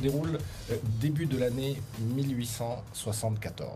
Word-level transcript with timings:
déroule 0.00 0.38
euh, 0.70 0.76
début 1.00 1.26
de 1.26 1.38
l'année 1.38 1.76
1874. 2.00 3.70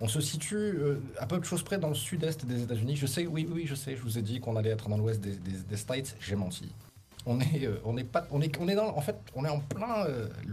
On 0.00 0.08
se 0.08 0.20
situe 0.20 0.56
euh, 0.56 1.00
à 1.18 1.26
peu 1.26 1.38
de 1.38 1.44
choses 1.44 1.62
près 1.62 1.78
dans 1.78 1.88
le 1.88 1.94
sud-est 1.94 2.44
des 2.46 2.62
États-Unis. 2.62 2.96
Je 2.96 3.06
sais, 3.06 3.26
oui, 3.26 3.48
oui, 3.50 3.66
je 3.66 3.74
sais, 3.74 3.96
je 3.96 4.02
vous 4.02 4.18
ai 4.18 4.22
dit 4.22 4.40
qu'on 4.40 4.56
allait 4.56 4.70
être 4.70 4.88
dans 4.88 4.96
l'ouest 4.96 5.20
des, 5.20 5.76
States. 5.76 6.16
J'ai 6.20 6.36
menti. 6.36 6.72
On 7.26 7.40
est, 7.40 7.66
euh, 7.66 7.80
on 7.84 7.96
est 7.96 8.04
pas, 8.04 8.26
on 8.30 8.40
est, 8.40 8.56
on 8.58 8.68
est 8.68 8.74
dans, 8.74 8.96
en 8.96 9.00
fait, 9.00 9.16
on 9.34 9.44
est 9.44 9.50
en 9.50 9.60
plein, 9.60 10.06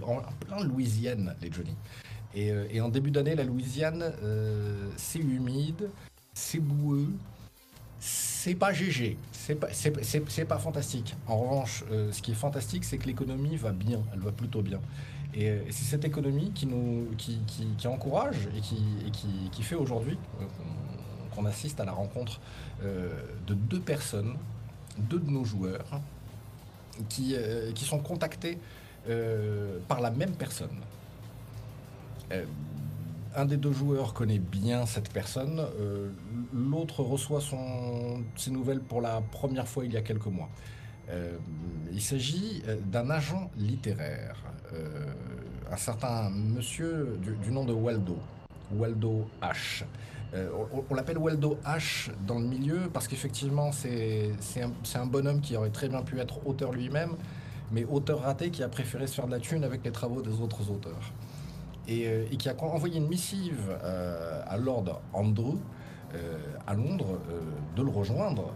en 0.05 0.21
plein 0.45 0.63
Louisiane, 0.63 1.35
les 1.41 1.51
Johnny. 1.51 1.75
Et, 2.33 2.51
et 2.69 2.81
en 2.81 2.89
début 2.89 3.11
d'année, 3.11 3.33
la 3.33 3.45
Louisiane, 3.45 4.11
c'est 4.97 5.19
humide, 5.19 5.89
c'est 6.33 6.59
boueux, 6.59 7.07
c'est 8.45 8.53
pas 8.53 8.73
GG, 8.73 9.17
c'est 9.31 9.55
pas, 9.55 9.69
pas 10.47 10.59
fantastique. 10.59 11.15
En 11.25 11.37
revanche, 11.39 11.83
euh, 11.89 12.11
ce 12.11 12.21
qui 12.21 12.29
est 12.29 12.35
fantastique, 12.35 12.83
c'est 12.85 12.99
que 12.99 13.07
l'économie 13.07 13.55
va 13.55 13.71
bien, 13.71 14.03
elle 14.13 14.19
va 14.19 14.31
plutôt 14.31 14.61
bien. 14.61 14.79
Et 15.33 15.49
euh, 15.49 15.63
c'est 15.71 15.85
cette 15.85 16.05
économie 16.05 16.51
qui 16.53 16.67
nous, 16.67 17.07
qui, 17.17 17.87
encourage 17.87 18.47
et 18.55 18.61
qui, 18.61 19.63
fait 19.63 19.73
aujourd'hui 19.73 20.19
euh, 20.39 20.45
qu'on, 21.33 21.45
assiste 21.45 21.79
à 21.79 21.85
la 21.85 21.91
rencontre 21.91 22.39
de 22.83 23.53
deux 23.55 23.79
personnes, 23.79 24.35
deux 24.99 25.19
de 25.19 25.31
nos 25.31 25.43
joueurs, 25.43 25.99
qui, 27.09 27.35
sont 27.77 27.99
contactés 27.99 28.59
par 29.87 30.01
la 30.01 30.11
même 30.11 30.35
personne. 30.35 30.77
Un 33.37 33.43
des 33.43 33.57
deux 33.57 33.73
joueurs 33.73 34.13
connaît 34.13 34.39
bien 34.39 34.85
cette 34.85 35.11
personne, 35.11 35.59
euh, 35.81 36.09
l'autre 36.53 37.03
reçoit 37.03 37.41
ses 38.37 38.51
nouvelles 38.51 38.79
pour 38.79 39.01
la 39.01 39.19
première 39.19 39.67
fois 39.67 39.83
il 39.83 39.91
y 39.91 39.97
a 39.97 40.01
quelques 40.01 40.27
mois. 40.27 40.47
Euh, 41.09 41.35
il 41.91 42.01
s'agit 42.01 42.63
euh, 42.67 42.77
d'un 42.85 43.09
agent 43.09 43.51
littéraire, 43.57 44.37
un 45.69 45.77
certain 45.77 46.29
monsieur 46.29 47.19
du, 47.21 47.51
nom 47.51 47.65
de 47.65 47.73
Waldo, 47.73 48.17
Waldo 48.73 49.27
H. 49.41 49.83
On 50.89 50.93
l'appelle 50.93 51.17
Waldo 51.17 51.57
H 51.65 52.09
dans 52.25 52.39
le 52.39 52.45
milieu 52.45 52.89
parce 52.91 53.07
qu'effectivement 53.07 53.71
c'est 53.71 54.31
un, 54.61 54.99
un 54.99 55.05
bonhomme 55.05 55.41
qui 55.41 55.55
aurait 55.57 55.69
très 55.69 55.89
bien 55.89 56.01
pu 56.03 56.19
être 56.19 56.45
auteur 56.47 56.71
lui-même, 56.71 57.15
mais 57.71 57.83
auteur 57.85 58.21
raté 58.21 58.49
qui 58.49 58.63
a 58.63 58.69
préféré 58.69 59.07
se 59.07 59.15
faire 59.15 59.27
de 59.27 59.31
la 59.31 59.39
thune 59.39 59.63
avec 59.65 59.83
les 59.83 59.91
travaux 59.91 60.21
des 60.21 60.41
autres 60.41 60.69
auteurs 60.71 61.11
et, 61.87 62.07
euh, 62.07 62.25
et 62.31 62.37
qui 62.37 62.49
a 62.49 62.55
envoyé 62.61 62.97
une 62.97 63.07
missive 63.07 63.77
euh, 63.83 64.41
à 64.45 64.57
Lord 64.57 65.01
Andrew 65.13 65.57
euh, 66.13 66.37
à 66.65 66.73
Londres 66.73 67.19
de 67.75 67.81
le 67.83 67.89
rejoindre 67.89 68.53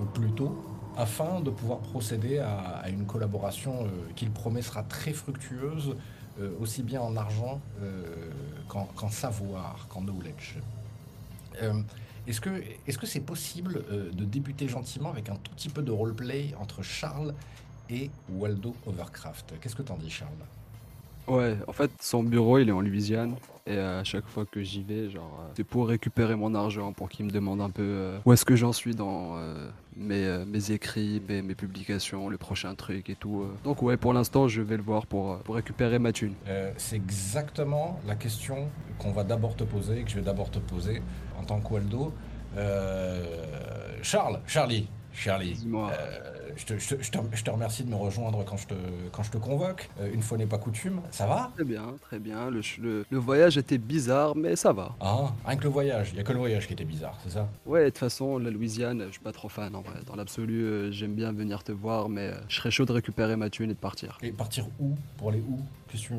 au 0.00 0.04
plus 0.04 0.30
tôt 0.32 0.62
afin 0.96 1.40
de 1.40 1.48
pouvoir 1.50 1.78
procéder 1.78 2.38
à, 2.38 2.86
une 2.88 3.06
collaboration 3.06 3.86
qu'il 4.14 4.30
promet 4.30 4.60
sera 4.60 4.82
très 4.82 5.12
fructueuse 5.12 5.96
aussi 6.60 6.82
bien 6.82 7.00
en 7.00 7.16
argent 7.16 7.60
qu'en 8.68 9.08
savoir, 9.08 9.86
qu'en 9.88 10.02
knowledge. 10.02 10.58
Est-ce 12.26 12.40
que 12.42 12.62
est-ce 12.86 12.98
que 12.98 13.06
c'est 13.06 13.20
possible 13.20 13.82
de 14.12 14.24
débuter 14.24 14.68
gentiment 14.68 15.10
avec 15.10 15.30
un 15.30 15.36
tout 15.36 15.52
petit 15.52 15.70
peu 15.70 15.82
de 15.82 15.92
roleplay 15.92 16.54
entre 16.60 16.82
Charles 16.82 17.32
et 17.88 18.10
Waldo 18.28 18.74
Overcraft? 18.86 19.54
Qu'est-ce 19.60 19.76
que 19.76 19.82
t'en 19.82 19.96
dis, 19.96 20.10
Charles? 20.10 20.44
Ouais, 21.28 21.56
en 21.66 21.72
fait, 21.72 21.90
son 22.00 22.22
bureau, 22.22 22.58
il 22.58 22.68
est 22.68 22.72
en 22.72 22.80
Louisiane. 22.80 23.34
Et 23.66 23.76
à 23.76 24.02
chaque 24.02 24.26
fois 24.26 24.46
que 24.50 24.62
j'y 24.62 24.82
vais, 24.82 25.10
genre, 25.10 25.40
euh, 25.42 25.52
c'est 25.54 25.62
pour 25.64 25.88
récupérer 25.88 26.34
mon 26.36 26.54
argent, 26.54 26.94
pour 26.94 27.10
qu'il 27.10 27.26
me 27.26 27.30
demande 27.30 27.60
un 27.60 27.68
peu 27.68 27.82
euh, 27.82 28.18
où 28.24 28.32
est-ce 28.32 28.46
que 28.46 28.56
j'en 28.56 28.72
suis 28.72 28.94
dans 28.94 29.36
euh, 29.36 29.68
mes, 29.94 30.24
euh, 30.24 30.46
mes 30.46 30.70
écrits, 30.70 31.20
mes, 31.28 31.42
mes 31.42 31.54
publications, 31.54 32.30
le 32.30 32.38
prochain 32.38 32.74
truc 32.74 33.10
et 33.10 33.14
tout. 33.14 33.42
euh. 33.42 33.54
Donc 33.64 33.82
ouais, 33.82 33.98
pour 33.98 34.14
l'instant, 34.14 34.48
je 34.48 34.62
vais 34.62 34.78
le 34.78 34.82
voir 34.82 35.04
pour, 35.04 35.32
euh, 35.32 35.36
pour 35.44 35.56
récupérer 35.56 35.98
ma 35.98 36.12
thune. 36.12 36.32
Euh, 36.48 36.72
c'est 36.78 36.96
exactement 36.96 38.00
la 38.06 38.14
question 38.14 38.68
qu'on 38.98 39.12
va 39.12 39.22
d'abord 39.22 39.54
te 39.54 39.64
poser, 39.64 40.02
que 40.02 40.08
je 40.10 40.16
vais 40.16 40.22
d'abord 40.22 40.50
te 40.50 40.58
poser 40.60 41.02
en 41.38 41.44
tant 41.44 41.60
que 41.60 41.70
Waldo. 41.70 42.14
Euh, 42.56 43.22
Charles, 44.02 44.40
Charlie, 44.46 44.88
Charlie, 45.12 45.52
Dis-moi. 45.52 45.90
Je, 46.56 46.64
te, 46.64 46.78
je 46.78 46.88
te- 46.96 47.02
je 47.02 47.10
te- 47.10 47.18
je 47.36 47.44
te 47.44 47.50
remercie 47.50 47.84
de 47.84 47.90
me 47.90 47.96
rejoindre 47.96 48.44
quand 48.44 48.56
je 48.56 48.66
te, 48.68 48.74
quand 49.12 49.22
je 49.22 49.30
te 49.30 49.38
convoque. 49.38 49.88
Euh, 50.00 50.10
une 50.12 50.22
fois 50.22 50.38
n'est 50.38 50.46
pas 50.46 50.58
coutume, 50.58 51.00
ça 51.10 51.26
va? 51.26 51.50
Très 51.54 51.64
bien, 51.64 51.96
très 52.00 52.18
bien. 52.18 52.50
Le, 52.50 52.62
ch- 52.62 52.78
le, 52.78 53.04
le 53.08 53.18
voyage 53.18 53.56
était 53.58 53.78
bizarre, 53.78 54.36
mais 54.36 54.56
ça 54.56 54.72
va. 54.72 54.96
Ah, 55.00 55.32
rien 55.44 55.56
que 55.56 55.64
le 55.64 55.70
voyage, 55.70 56.10
il 56.10 56.14
n'y 56.14 56.20
a 56.20 56.24
que 56.24 56.32
le 56.32 56.38
voyage 56.38 56.66
qui 56.66 56.72
était 56.72 56.84
bizarre, 56.84 57.18
c'est 57.22 57.30
ça? 57.30 57.48
Ouais, 57.66 57.84
de 57.84 57.88
toute 57.90 57.98
façon, 57.98 58.38
la 58.38 58.50
Louisiane, 58.50 59.04
je 59.06 59.12
suis 59.12 59.20
pas 59.20 59.32
trop 59.32 59.48
fan 59.48 59.74
en 59.74 59.82
vrai. 59.82 60.00
Dans 60.06 60.16
l'absolu, 60.16 60.62
euh, 60.64 60.90
j'aime 60.92 61.14
bien 61.14 61.32
venir 61.32 61.62
te 61.64 61.72
voir, 61.72 62.08
mais 62.08 62.28
euh, 62.28 62.34
je 62.48 62.56
serais 62.56 62.70
chaud 62.70 62.84
de 62.84 62.92
récupérer 62.92 63.36
ma 63.36 63.50
thune 63.50 63.70
et 63.70 63.74
de 63.74 63.78
partir. 63.78 64.18
Et 64.22 64.32
partir 64.32 64.66
où? 64.78 64.94
Pour 65.16 65.30
aller 65.30 65.42
où? 65.46 65.60
Qu'est-ce 65.88 66.08
que 66.08 66.08
tu... 66.08 66.14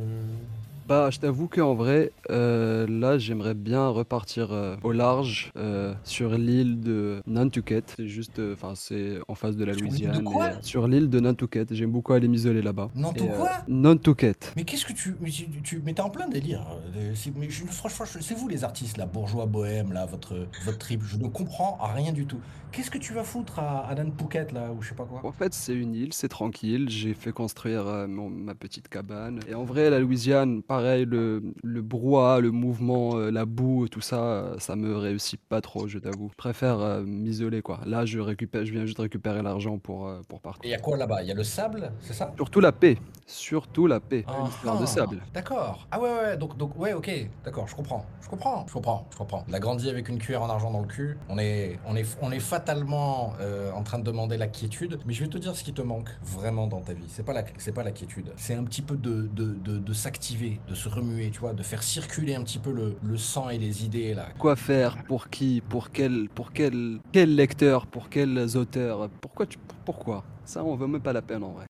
Bah, 0.89 1.11
je 1.11 1.19
t'avoue 1.19 1.47
qu'en 1.47 1.75
vrai, 1.75 2.11
euh, 2.31 2.87
là, 2.89 3.19
j'aimerais 3.19 3.53
bien 3.53 3.87
repartir 3.89 4.51
euh, 4.51 4.75
au 4.81 4.91
large 4.91 5.51
euh, 5.55 5.93
sur 6.03 6.31
l'île 6.31 6.79
de 6.81 7.21
Nantucket. 7.27 7.83
C'est 7.95 8.07
juste, 8.07 8.41
enfin, 8.53 8.73
c'est 8.73 9.19
en 9.27 9.35
face 9.35 9.55
de 9.55 9.65
la 9.65 9.75
de 9.75 9.81
Louisiane. 9.81 10.23
quoi? 10.23 10.47
et, 10.49 10.53
sur 10.61 10.87
l'île 10.87 11.07
de 11.11 11.19
Nantucket. 11.19 11.71
J'aime 11.75 11.91
beaucoup 11.91 12.13
aller 12.13 12.27
m'isoler 12.27 12.63
là-bas. 12.63 12.89
Non, 12.95 13.11
Et, 13.11 13.19
tout 13.19 13.27
quoi 13.27 13.51
Nantucket. 13.67 14.51
Mais 14.55 14.63
qu'est-ce 14.63 14.83
que 14.87 14.93
tu. 14.93 15.15
Mais 15.21 15.29
tu, 15.29 15.45
tu 15.61 15.79
mais 15.85 15.93
t'es 15.93 16.01
en 16.01 16.09
plein 16.09 16.27
délire. 16.27 16.65
C'est- 17.13 17.37
mais 17.37 17.51
je- 17.51 17.65
franchement, 17.65 18.07
c'est 18.19 18.33
vous 18.35 18.47
les 18.47 18.63
artistes, 18.63 18.97
là, 18.97 19.05
bourgeois 19.05 19.45
bohème, 19.45 19.93
là, 19.93 20.07
votre, 20.07 20.47
votre 20.65 20.79
trip. 20.79 21.03
Je 21.03 21.17
ne 21.17 21.27
comprends 21.27 21.77
rien 21.93 22.13
du 22.13 22.25
tout. 22.25 22.39
Qu'est-ce 22.71 22.89
que 22.91 22.97
tu 22.99 23.13
vas 23.13 23.23
foutre 23.23 23.59
à, 23.59 23.87
à 23.87 23.93
Nantucket, 23.95 24.51
là, 24.53 24.71
ou 24.71 24.81
je 24.81 24.89
sais 24.89 24.95
pas 24.95 25.03
quoi? 25.05 25.21
En 25.23 25.31
fait, 25.31 25.53
c'est 25.53 25.73
une 25.75 25.93
île, 25.93 26.13
c'est 26.13 26.29
tranquille. 26.29 26.87
J'ai 26.89 27.13
fait 27.13 27.31
construire 27.31 27.83
mon- 28.07 28.29
ma 28.31 28.55
petite 28.55 28.87
cabane. 28.89 29.39
Et 29.47 29.53
en 29.53 29.63
vrai, 29.63 29.91
la 29.91 29.99
Louisiane, 29.99 30.61
pareil, 30.79 31.05
le, 31.05 31.41
le 31.63 31.81
brouhaha, 31.81 32.39
le 32.39 32.51
mouvement, 32.51 33.17
euh, 33.17 33.31
la 33.31 33.45
boue, 33.45 33.87
tout 33.89 33.99
ça, 33.99 34.21
euh, 34.23 34.59
ça 34.59 34.77
me 34.77 34.95
réussit 34.95 35.39
pas 35.49 35.59
trop, 35.59 35.87
je 35.89 35.99
t'avoue. 35.99 36.29
Je 36.31 36.37
préfère 36.37 36.79
euh, 36.79 37.03
m'isoler, 37.03 37.61
quoi. 37.61 37.81
Là, 37.85 38.05
je 38.05 38.19
récupère, 38.19 38.65
je 38.65 38.71
viens 38.71 38.85
juste 38.85 38.99
récupérer 38.99 39.41
l'argent 39.41 39.77
pour, 39.77 40.07
euh, 40.07 40.21
pour 40.29 40.39
Et 40.39 40.41
partir. 40.41 40.61
il 40.63 40.71
y 40.71 40.73
a 40.73 40.79
quoi 40.79 40.95
là-bas? 40.95 41.21
Il 41.21 41.27
y 41.27 41.31
a 41.31 41.35
le 41.35 41.43
sable, 41.43 41.91
c'est 41.99 42.13
ça? 42.13 42.31
Surtout 42.37 42.61
la 42.61 42.71
paix. 42.71 42.97
Surtout 43.27 43.87
la 43.87 43.99
paix. 43.99 44.23
Ah, 44.27 44.37
Une 44.39 44.47
histoire 44.47 44.77
de 44.77 44.83
ah, 44.83 44.87
sable. 44.87 45.17
D'accord. 45.33 45.85
Ah 45.91 45.99
ouais, 45.99 46.09
ouais, 46.09 46.37
donc, 46.37 46.57
donc 46.57 46.79
ouais, 46.79 46.93
ok, 46.93 47.11
d'accord, 47.43 47.67
je 47.67 47.75
comprends, 47.75 48.05
je 48.21 48.29
comprends, 48.29 48.65
je 48.67 48.73
comprends, 48.73 49.05
je 49.11 49.17
comprends. 49.17 49.43
On 49.49 49.53
a 49.53 49.59
grandi 49.59 49.89
avec 49.89 50.07
une 50.07 50.17
cuillère 50.17 50.43
en 50.43 50.49
argent 50.49 50.71
dans 50.71 50.81
le 50.81 50.87
cul. 50.87 51.17
On 51.27 51.37
est, 51.37 51.77
on 51.85 51.95
est, 51.97 52.17
on 52.21 52.31
est 52.31 52.39
fatalement 52.39 53.33
en 53.75 53.83
train 53.83 53.99
de 53.99 54.03
demander 54.03 54.37
la 54.37 54.47
quiétude. 54.47 54.99
Mais 55.05 55.13
je 55.13 55.23
vais 55.25 55.29
te 55.29 55.37
dire 55.37 55.55
ce 55.55 55.63
qui 55.63 55.73
te 55.73 55.81
manque 55.81 56.09
vraiment 56.23 56.67
dans 56.67 56.81
ta 56.81 56.93
vie. 56.93 57.03
C'est 57.09 57.25
pas 57.25 57.33
la, 57.33 57.43
c'est 57.57 57.73
pas 57.73 57.83
la 57.83 57.91
quiétude. 57.91 58.31
C'est 58.37 58.55
un 58.55 58.63
petit 58.63 58.81
peu 58.81 58.95
de, 58.97 59.27
de, 59.33 59.53
de, 59.53 59.77
de 59.77 59.93
s'activer, 59.93 60.59
de 60.69 60.75
se 60.75 60.87
remuer, 60.87 61.31
tu 61.31 61.39
vois, 61.39 61.53
de 61.53 61.63
faire 61.63 61.81
circuler 61.81 62.35
un 62.35 62.43
petit 62.43 62.59
peu 62.59 62.71
le, 62.71 63.17
sang 63.17 63.49
et 63.49 63.57
les 63.57 63.85
idées 63.85 64.13
là. 64.13 64.29
Quoi 64.37 64.55
faire 64.55 65.03
Pour 65.05 65.29
qui 65.29 65.61
Pour 65.61 65.89
quel 65.89 66.29
Pour 66.29 66.53
quel 66.53 66.99
Quel 67.11 67.35
lecteur 67.35 67.87
Pour 67.87 68.09
quels 68.09 68.55
auteurs? 68.55 69.09
Pourquoi 69.21 69.47
tu 69.47 69.57
Pourquoi? 69.85 70.23
Ça, 70.45 70.63
on 70.63 70.75
veut 70.75 70.87
même 70.87 71.01
pas 71.01 71.13
la 71.13 71.21
peine 71.21 71.43
en 71.43 71.53
vrai. 71.53 71.65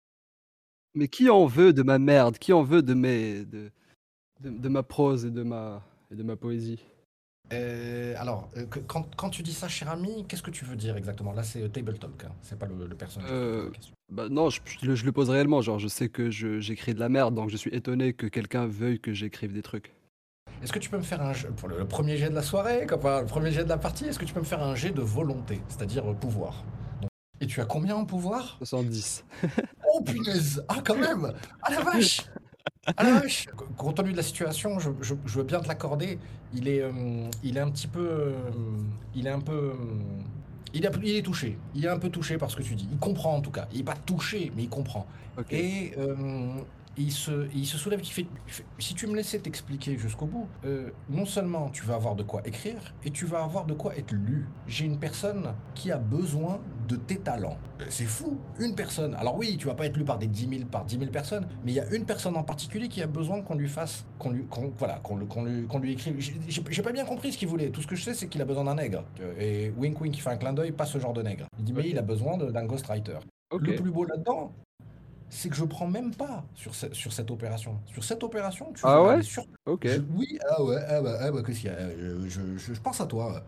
Mais 0.95 1.09
qui 1.09 1.30
en 1.30 1.45
veut 1.45 1.74
de 1.74 1.83
ma 1.83 2.00
merde? 2.00 2.38
Qui 2.38 2.53
en 2.53 2.63
veut 2.63 2.81
de 2.81 2.94
mes 2.94 3.44
de, 3.44 3.69
de 4.39 4.69
ma 4.69 4.81
prose 4.81 5.25
et 5.25 5.31
de 5.31 5.44
ma 5.44 5.83
et 6.09 6.15
de 6.15 6.24
ma 6.24 6.38
poésie? 6.38 6.80
Euh, 7.53 8.15
alors, 8.18 8.50
euh, 8.57 8.65
que- 8.65 8.80
quand, 8.80 9.15
quand 9.15 9.30
tu 9.30 9.44
dis 9.44 9.53
ça, 9.53 9.68
cher 9.68 9.89
ami, 9.89 10.25
qu'est-ce 10.27 10.42
que 10.42 10.51
tu 10.51 10.65
veux 10.65 10.75
dire 10.75 10.97
exactement? 10.97 11.31
Là, 11.33 11.44
c'est 11.44 11.62
euh, 11.62 11.68
Table 11.68 11.97
Talk, 12.00 12.24
hein. 12.25 12.31
c'est 12.42 12.57
pas 12.57 12.65
le, 12.65 12.88
le 12.88 12.95
personnage. 12.95 13.30
qui 13.30 13.33
Euh, 13.36 13.56
pose 13.57 13.65
la 13.71 13.75
question. 13.75 13.94
Bah 14.12 14.30
non, 14.30 14.50
je, 14.50 14.62
je 14.81 14.86
le, 14.88 14.95
je 14.95 15.06
le 15.06 15.12
pose 15.12 15.30
réellement. 15.30 15.62
Genre, 15.62 15.80
je 15.80 15.88
sais 15.88 16.09
que 16.09 16.30
j'écris 16.31 16.94
de 16.95 17.00
la 17.00 17.09
merde, 17.09 17.36
donc 17.36 17.50
je 17.50 17.57
suis 17.57 17.74
étonné 17.74 18.13
que 18.13 18.25
quelqu'un 18.27 18.65
veuille 18.65 19.00
que 19.00 19.13
j'écrive 19.13 19.53
des 19.53 19.62
trucs. 19.62 19.94
Est-ce 20.63 20.74
que 20.74 20.80
tu 20.80 20.89
peux 20.89 20.97
me 20.97 21.03
faire 21.03 21.21
un 21.21 21.33
jeu, 21.33 21.50
pour 21.50 21.68
le, 21.68 21.77
le 21.77 21.86
premier 21.88 22.18
jet 22.18 22.30
de 22.30 22.36
la 22.36 22.42
soirée, 22.42 22.86
comme, 22.88 23.01
le 23.03 23.25
premier 23.25 23.51
jet 23.51 23.63
de 23.63 23.69
la 23.69 23.77
partie, 23.77 24.06
est-ce 24.06 24.18
que 24.18 24.25
tu 24.25 24.33
peux 24.33 24.39
me 24.39 24.45
faire 24.45 24.63
un 24.63 24.74
jet 24.75 24.91
de 24.91 25.01
volonté, 25.01 25.62
c'est-à-dire 25.68 26.09
euh, 26.09 26.13
pouvoir? 26.13 26.63
Donc, 27.01 27.09
Et 27.41 27.45
tu 27.48 27.62
as 27.62 27.65
combien 27.65 27.95
en 27.95 28.06
pouvoir? 28.06 28.56
70. 28.59 29.24
Oh 29.94 30.01
punaise 30.01 30.63
Ah 30.68 30.81
quand 30.83 30.98
même 30.98 31.31
Ah 31.62 31.71
la 31.71 31.81
vache 31.81 32.21
Ah 32.98 33.03
la 33.03 33.19
vache 33.19 33.48
Compte 33.86 33.98
tenu 33.98 34.14
de 34.14 34.18
la 34.18 34.24
situation, 34.24 34.80
je, 34.80 34.90
je- 35.02 35.14
je 35.28 35.38
veux 35.38 35.44
bien 35.44 35.60
te 35.60 35.68
l'accorder, 35.68 36.18
il 36.56 36.68
est, 36.68 36.82
euh, 36.82 36.92
il 37.44 37.56
est 37.56 37.60
un 37.60 37.70
petit 37.70 37.86
peu... 37.86 38.00
euh, 38.00 38.34
il 39.16 39.28
est 39.28 39.30
un 39.30 39.40
peu... 39.40 39.54
euh, 39.54 39.74
il 40.74 40.84
est, 40.84 40.90
il 41.04 41.22
touché. 41.22 41.56
Il 41.76 41.86
est 41.86 41.90
un 41.90 42.00
peu 42.00 42.10
touché 42.10 42.40
par 42.40 42.50
ce 42.50 42.56
que 42.56 42.64
tu 42.64 42.74
dis. 42.74 42.88
Il 42.92 42.98
comprend 42.98 43.36
en 43.36 43.42
tout 43.42 43.52
cas. 43.52 43.68
Il 43.74 43.78
n'est 43.78 43.84
pas 43.84 43.94
touché, 43.94 44.52
mais 44.56 44.64
il 44.64 44.70
comprend. 44.70 45.06
Et 45.52 45.94
il, 46.97 47.12
se, 47.12 47.47
il 47.53 47.65
se 47.65 47.77
soulève, 47.77 48.00
il 48.01 48.07
fait, 48.12 48.25
il 48.47 48.51
fait, 48.53 48.65
si 48.80 48.94
tu 48.94 49.07
me 49.07 49.15
laissais 49.15 49.39
t'expliquer 49.39 49.97
jusqu'au 49.97 50.25
bout, 50.25 50.47
euh, 50.65 50.89
non 51.09 51.25
seulement 51.25 51.69
tu 51.69 51.83
vas 51.86 51.95
avoir 51.95 52.15
de 52.15 52.24
quoi 52.24 52.42
écrire, 52.45 52.94
et 53.03 53.12
tu 53.12 53.25
vas 53.25 53.44
avoir 53.44 53.65
de 53.65 53.74
quoi 53.74 53.95
être 53.97 54.12
lu. 54.13 54.47
J'ai 54.68 54.86
une 54.86 54.97
personne 55.00 55.53
qui 55.74 55.92
a 55.92 55.97
besoin 55.97 56.59
de 56.88 56.95
tes 56.95 57.18
talents. 57.18 57.57
Euh, 57.81 57.86
C'est 57.89 58.06
fou, 58.06 58.38
une 58.59 58.75
personne. 58.75 59.15
Alors 59.15 59.36
oui, 59.38 59.57
tu 59.57 59.68
vas 59.68 59.74
pas 59.75 59.86
être 59.88 59.97
lu 59.97 60.03
par 60.06 60.18
des 60.18 60.27
10 60.27 60.47
000, 60.50 60.65
par 60.69 60.86
10 60.86 60.97
000 61.00 61.12
personnes, 61.12 61.47
mais 61.63 61.71
il 61.71 61.75
y 61.75 61.80
a 61.80 61.94
une 61.94 62.06
personne 62.06 62.38
en 62.38 62.44
particulier 62.44 62.88
qui 62.88 63.01
a 63.01 63.07
besoin 63.07 63.41
qu'on 63.41 63.56
lui 63.56 63.68
fasse, 63.69 64.06
qu'on 64.19 64.30
lui, 64.31 64.45
qu'on- 64.45 64.71
voilà, 64.77 65.00
qu'on 65.03 65.18
lui, 65.18 65.25
qu'on 65.68 65.80
lui 65.80 65.91
écrive. 65.94 66.15
J'ai- 66.19 66.81
pas 66.83 66.91
bien 66.91 67.06
compris 67.06 67.31
ce 67.31 67.38
qu'il 67.38 67.48
voulait. 67.48 67.69
Tout 67.71 67.81
ce 67.81 67.88
que 67.88 67.95
je 67.95 68.03
sais, 68.03 68.13
c'est 68.13 68.27
qu'il 68.27 68.41
a 68.41 68.45
besoin 68.45 68.63
d'un 68.65 68.75
nègre. 68.75 69.03
Euh, 69.19 69.33
Et 69.39 69.74
Wink 69.77 70.00
Wink, 70.00 70.15
il 70.15 70.21
fait 70.21 70.30
un 70.30 70.38
clin 70.38 70.53
d'œil, 70.53 70.71
pas 70.71 70.86
ce 70.86 71.00
genre 71.00 71.13
de 71.13 71.21
nègre. 71.24 71.45
Il 71.57 71.65
dit, 71.65 71.74
mais 71.74 71.89
il 71.89 71.98
a 71.98 72.01
besoin 72.03 72.38
de- 72.38 72.51
d'un 72.51 72.65
ghostwriter. 72.65 73.18
Ok. 73.51 73.62
Le 73.62 73.75
plus 73.75 73.91
beau 73.91 74.06
là-dedans, 74.06 74.51
c'est 75.30 75.50
que 75.50 75.56
je 75.56 75.66
prends 75.66 75.88
même 75.88 76.13
pas 76.13 76.44
sur, 76.56 76.74
ce- 76.75 76.94
sur 76.94 77.12
cette 77.12 77.31
opération. 77.31 77.80
Sur 77.92 78.04
cette 78.04 78.24
opération, 78.24 78.72
tu 78.74 78.81
Ah 78.83 79.01
vas 79.01 79.16
ouais 79.18 79.24
sur 79.24 79.44
Ok. 79.66 79.88
Je- 79.88 80.01
oui, 80.16 80.38
ah 80.50 80.63
ouais, 80.63 80.77
ah 80.88 81.01
bah, 81.01 81.18
ah 81.22 81.31
bah, 81.31 81.42
qu'est-ce 81.45 81.62
qu'il 81.62 81.69
y 81.69 81.74
a? 81.74 81.77
Euh, 81.77 82.25
je, 82.30 82.42
je- 82.57 82.74
je 82.74 82.80
pense 82.81 83.01
à 83.01 83.06
toi. 83.06 83.44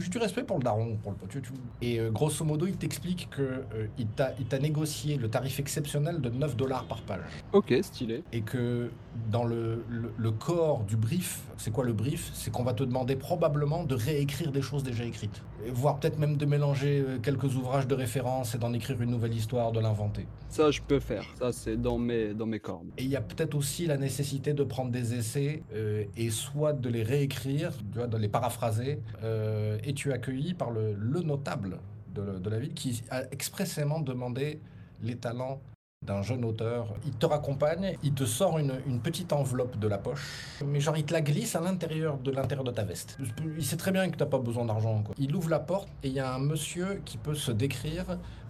J'ai 0.00 0.08
du 0.08 0.18
respect 0.18 0.42
pour 0.44 0.58
le 0.58 0.62
daron. 0.64 0.96
Pour 1.02 1.12
le, 1.12 1.18
tu- 1.28 1.42
Et 1.80 1.98
euh, 2.00 2.10
grosso 2.10 2.44
modo, 2.44 2.66
il 2.66 2.76
t'explique 2.76 3.28
que 3.30 3.42
euh, 3.42 3.86
il 3.98 4.06
t'a 4.08 4.58
négocié 4.58 5.16
le 5.16 5.28
tarif 5.28 5.58
exceptionnel 5.60 6.20
de 6.20 6.30
9 6.30 6.56
dollars 6.56 6.84
par 6.84 7.02
page. 7.02 7.20
Ok, 7.52 7.74
stylé. 7.82 8.22
Et 8.32 8.40
que 8.42 8.90
dans 9.30 9.44
le, 9.44 9.84
le, 9.90 10.12
le 10.16 10.30
corps 10.30 10.84
du 10.84 10.96
brief, 10.96 11.42
c'est 11.56 11.70
quoi 11.70 11.84
le 11.84 11.92
brief? 11.92 12.30
C'est 12.34 12.50
qu'on 12.50 12.64
va 12.64 12.72
te 12.74 12.82
demander 12.84 13.16
probablement 13.16 13.84
de 13.84 13.94
réécrire 13.94 14.52
des 14.52 14.62
choses 14.62 14.82
déjà 14.82 15.04
écrites. 15.04 15.42
Voire 15.68 15.98
peut-être 16.00 16.18
même 16.18 16.36
de 16.36 16.46
mélanger 16.46 17.04
euh, 17.06 17.18
quelques 17.18 17.54
ouvrages 17.56 17.86
de 17.86 17.94
référence 17.94 18.54
et 18.54 18.58
d'en 18.58 18.72
écrire 18.72 19.00
une 19.00 19.10
nouvelle 19.10 19.34
histoire, 19.34 19.70
de 19.72 19.80
l'inventer. 19.80 20.26
Ça, 20.48 20.70
je 20.70 20.80
peux 20.82 21.00
faire. 21.00 21.24
Ça, 21.38 21.52
c'est 21.52 21.76
dans 21.80 21.98
mes, 21.98 22.34
dans 22.34 22.46
mes 22.46 22.58
cordes. 22.58 22.88
Et 22.98 23.04
il 23.04 23.08
y 23.08 23.16
a 23.16 23.20
peut-être 23.20 23.54
aussi 23.54 23.86
la 23.86 23.96
nécessité 23.96 24.52
de 24.54 24.64
prendre 24.64 24.90
des 24.90 25.14
essais 25.14 25.62
euh, 25.74 26.04
et 26.16 26.30
soit 26.30 26.72
de 26.72 26.88
les 26.88 27.02
réécrire, 27.02 27.70
tu 27.92 27.98
vois, 27.98 28.06
de 28.06 28.16
les 28.16 28.28
paraphraser. 28.28 29.00
euh, 29.22 29.61
et 29.84 29.94
tu 29.94 30.10
es 30.10 30.12
accueilli 30.12 30.54
par 30.54 30.70
le, 30.70 30.94
le 30.94 31.20
notable 31.20 31.78
de 32.14 32.50
la 32.50 32.58
ville 32.58 32.74
qui 32.74 33.02
a 33.10 33.22
expressément 33.30 34.00
demandé 34.00 34.60
les 35.02 35.16
talents 35.16 35.60
d'un 36.02 36.22
jeune 36.22 36.44
auteur. 36.44 36.88
Il 37.06 37.12
te 37.12 37.26
raccompagne, 37.26 37.96
il 38.02 38.12
te 38.12 38.24
sort 38.24 38.58
une, 38.58 38.72
petite 39.02 39.32
enveloppe 39.32 39.78
de 39.78 39.88
la 39.88 39.98
poche, 39.98 40.60
mais 40.64 40.80
genre 40.80 40.96
il 40.96 41.04
te 41.04 41.12
la 41.12 41.20
glisse 41.20 41.56
à 41.56 41.60
l'intérieur 41.60 42.18
de 42.18 42.30
l'intérieur 42.30 42.64
de 42.64 42.70
ta 42.70 42.84
veste. 42.84 43.18
Il 43.56 43.64
sait 43.64 43.76
très 43.76 43.90
bien 43.90 44.08
que 44.10 44.16
tu 44.16 44.22
n'as 44.22 44.30
pas 44.30 44.38
besoin 44.38 44.64
d'argent. 44.64 45.02
Il 45.18 45.34
ouvre 45.34 45.48
la 45.48 45.58
porte 45.58 45.88
et 46.02 46.08
il 46.08 46.14
y 46.14 46.20
a 46.20 46.34
un 46.34 46.38
monsieur 46.38 47.00
qui 47.04 47.16
peut 47.16 47.34
se 47.34 47.50
décrire, 47.50 48.04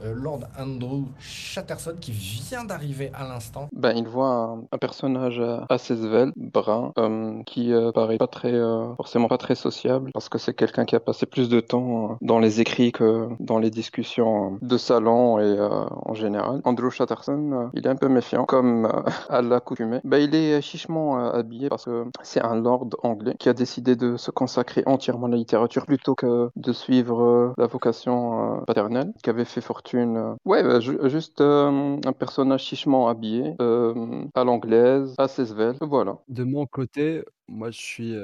euh, 0.05 0.15
Lord 0.15 0.41
Andrew 0.59 1.05
Chatterson, 1.21 1.95
qui 2.01 2.13
vient 2.13 2.65
d'arriver 2.65 3.11
à 3.15 3.27
l'instant 3.27 3.69
Ben, 3.73 3.97
il 3.97 4.07
voit 4.07 4.59
un, 4.71 4.79
personnage 4.79 5.39
euh, 5.39 5.59
assez 5.69 5.97
svelte, 5.97 6.35
brun, 6.37 6.93
euh, 6.99 7.43
qui 7.45 7.73
paraît 7.95 8.19
pas 8.19 8.27
très, 8.27 8.53
forcément 8.97 9.29
pas 9.29 9.39
très 9.39 9.55
sociable, 9.55 10.11
parce 10.13 10.29
que 10.29 10.39
c'est 10.39 10.55
quelqu'un 10.55 10.85
qui 10.85 10.97
a 10.97 11.01
passé 11.01 11.27
plus 11.27 11.49
de 11.49 11.61
temps 11.61 12.19
dans 12.21 12.39
les 12.39 12.61
écrits 12.61 12.93
que 12.93 13.29
dans 13.41 13.59
les 13.59 13.71
discussions 13.71 14.59
de 14.61 14.77
salon 14.77 15.39
et 15.39 15.59
en 15.61 16.15
général. 16.15 16.61
Andrew 16.65 16.91
Chatterson, 16.91 17.42
euh, 17.53 17.69
il 17.75 17.87
est 17.87 17.91
un 17.91 17.97
peu 17.97 18.09
méfiant, 18.09 18.45
comme 18.45 18.87
euh, 18.87 19.03
à 19.29 19.43
l'accoutumée. 19.43 20.01
Ben, 20.05 20.19
il 20.19 20.35
est 20.35 20.61
chichement 20.61 21.19
euh, 21.19 21.33
habillé 21.33 21.69
parce 21.69 21.85
que 21.87 22.05
c'est 22.23 22.43
un 22.43 22.57
lord 22.57 22.89
anglais 23.03 23.35
qui 23.39 23.49
a 23.49 23.55
décidé 23.55 23.97
de 23.97 24.17
se 24.17 24.31
consacrer 24.31 24.83
entièrement 24.87 25.27
à 25.27 25.31
la 25.31 25.37
littérature 25.37 25.87
plutôt 25.87 26.15
que 26.15 26.51
de 26.55 26.73
suivre 26.73 27.55
la 27.57 27.67
vocation 27.67 28.63
paternelle, 28.67 29.13
qui 29.23 29.31
avait 29.31 29.45
fait 29.45 29.61
fortune. 29.61 30.37
Ouais, 30.45 30.63
ben, 30.63 30.81
ju- 30.81 30.99
juste 31.05 31.41
un 31.41 32.13
personnage 32.19 32.63
chichement 32.63 33.09
habillé, 33.09 33.55
à 33.59 34.45
l'anglaise, 34.45 35.15
svelte, 35.29 35.83
voilà. 35.83 36.19
De 36.29 36.45
mon 36.45 36.67
côté, 36.67 37.25
moi, 37.49 37.71
je 37.71 37.81
suis 37.81 38.15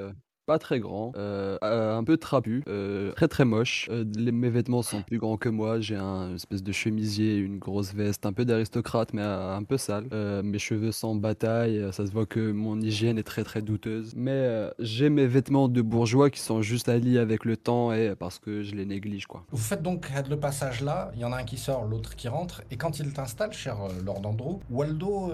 pas 0.48 0.58
très 0.58 0.80
grand, 0.80 1.12
euh, 1.18 1.58
euh, 1.62 1.94
un 1.94 2.02
peu 2.02 2.16
trapu, 2.16 2.64
euh, 2.68 3.12
très 3.12 3.28
très 3.28 3.44
moche. 3.44 3.90
Mes 4.16 4.48
vêtements 4.48 4.80
sont 4.80 5.02
plus 5.02 5.18
grands 5.18 5.36
que 5.36 5.50
moi. 5.50 5.78
J'ai 5.78 5.96
un 5.96 6.36
espèce 6.36 6.62
de 6.62 6.72
chemisier, 6.72 7.36
une 7.36 7.58
grosse 7.58 7.92
veste, 7.92 8.24
un 8.24 8.32
peu 8.32 8.46
d'aristocrate, 8.46 9.12
mais 9.12 9.20
un 9.20 9.62
peu 9.62 9.76
sale. 9.76 10.06
Mes 10.42 10.58
cheveux 10.58 10.90
sont 10.90 11.08
en 11.08 11.14
bataille. 11.16 11.86
Ça 11.92 12.06
se 12.06 12.12
voit 12.12 12.24
que 12.24 12.50
mon 12.50 12.80
hygiène 12.80 13.18
est 13.18 13.24
très 13.24 13.44
très 13.44 13.60
douteuse. 13.60 14.14
Mais 14.16 14.70
j'ai 14.78 15.10
mes 15.10 15.26
vêtements 15.26 15.68
de 15.68 15.82
bourgeois 15.82 16.30
qui 16.30 16.40
sont 16.40 16.62
juste 16.62 16.88
alliés 16.88 17.18
avec 17.18 17.44
le 17.44 17.58
temps 17.58 17.92
et 17.92 18.14
parce 18.18 18.38
que 18.38 18.62
je 18.62 18.74
les 18.74 18.86
néglige, 18.86 19.26
quoi. 19.26 19.44
Vous 19.52 19.58
faites 19.58 19.82
donc 19.82 20.10
le 20.30 20.40
passage 20.40 20.80
là, 20.80 21.10
il 21.14 21.20
y 21.20 21.26
en 21.26 21.32
a 21.32 21.36
un 21.36 21.44
qui 21.44 21.58
sort, 21.58 21.84
l'autre 21.84 22.16
qui 22.16 22.28
rentre, 22.28 22.62
et 22.70 22.76
quand 22.76 22.98
il 23.00 23.12
t'installe, 23.12 23.52
cher 23.52 23.76
Lord 24.02 24.24
Andrew, 24.24 24.60
Waldo 24.70 25.30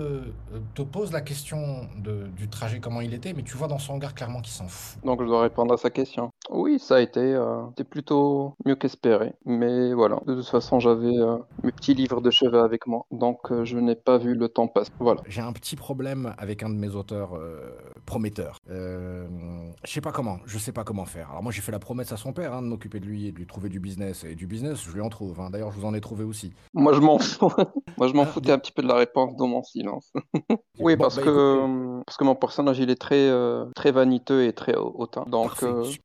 te 0.74 0.82
pose 0.82 1.12
la 1.12 1.20
question 1.20 1.88
du 2.36 2.48
trajet, 2.48 2.80
comment 2.80 3.00
il 3.00 3.14
était, 3.14 3.32
mais 3.32 3.44
tu 3.44 3.56
vois 3.56 3.68
dans 3.68 3.78
son 3.78 3.94
regard 3.94 4.14
clairement 4.14 4.40
qu'il 4.40 4.52
s'en 4.52 4.66
fout. 4.66 5.03
Donc 5.04 5.20
je 5.22 5.26
dois 5.26 5.42
répondre 5.42 5.72
à 5.74 5.76
sa 5.76 5.90
question. 5.90 6.33
Oui, 6.56 6.78
ça 6.78 6.96
a 6.96 7.00
été, 7.00 7.20
euh, 7.20 7.66
c'était 7.70 7.82
plutôt 7.84 8.54
mieux 8.64 8.76
qu'espéré. 8.76 9.32
Mais 9.44 9.92
voilà, 9.92 10.20
de 10.26 10.34
toute 10.36 10.46
façon, 10.46 10.78
j'avais 10.78 11.16
euh, 11.18 11.36
mes 11.64 11.72
petits 11.72 11.94
livres 11.94 12.20
de 12.20 12.30
chevet 12.30 12.58
avec 12.58 12.86
moi, 12.86 13.06
donc 13.10 13.50
euh, 13.50 13.64
je 13.64 13.76
n'ai 13.78 13.96
pas 13.96 14.18
vu 14.18 14.34
le 14.34 14.48
temps 14.48 14.68
passer. 14.68 14.90
Voilà. 15.00 15.20
J'ai 15.26 15.40
un 15.40 15.52
petit 15.52 15.74
problème 15.74 16.32
avec 16.38 16.62
un 16.62 16.68
de 16.70 16.76
mes 16.76 16.94
auteurs 16.94 17.32
prometteurs. 18.06 18.58
Je 18.68 19.26
sais 19.84 20.00
pas 20.00 20.12
comment, 20.12 20.38
je 20.46 20.58
sais 20.58 20.72
pas 20.72 20.84
comment 20.84 21.04
faire. 21.04 21.30
Alors 21.30 21.42
moi 21.42 21.52
j'ai 21.52 21.60
fait 21.60 21.72
la 21.72 21.78
promesse 21.78 22.12
à 22.12 22.16
son 22.16 22.32
père 22.32 22.52
hein, 22.54 22.62
de 22.62 22.66
m'occuper 22.68 23.00
de 23.00 23.06
lui 23.06 23.26
et 23.26 23.32
de 23.32 23.36
lui 23.38 23.46
trouver 23.46 23.68
du 23.68 23.80
business, 23.80 24.24
et 24.24 24.34
du 24.34 24.46
business 24.46 24.82
je 24.84 24.92
lui 24.92 25.00
en 25.00 25.08
trouve. 25.08 25.40
hein. 25.40 25.50
D'ailleurs 25.50 25.72
je 25.72 25.78
vous 25.80 25.86
en 25.86 25.94
ai 25.94 26.00
trouvé 26.00 26.24
aussi. 26.24 26.52
Moi, 26.72 26.92
je 26.92 27.00
m'en 27.00 27.18
fous. 27.18 27.50
Moi, 27.98 28.08
je 28.08 28.12
m'en 28.12 28.22
Ah, 28.22 28.26
foutais 28.26 28.52
un 28.52 28.58
petit 28.58 28.72
peu 28.72 28.82
de 28.82 28.88
la 28.88 28.96
réponse 28.96 29.36
dans 29.36 29.46
mon 29.46 29.62
silence. 29.62 30.12
Oui, 30.80 30.96
Bon, 30.96 31.04
parce 31.04 31.16
bah, 31.16 31.22
que 31.22 32.02
parce 32.04 32.16
que 32.16 32.24
mon 32.24 32.34
personnage, 32.34 32.78
il 32.80 32.90
est 32.90 33.00
très 33.00 33.30
très 33.76 33.92
vaniteux 33.92 34.44
et 34.44 34.52
très 34.52 34.74
hau- 34.74 34.92
hautain. 34.98 35.24
Donc, 35.28 35.52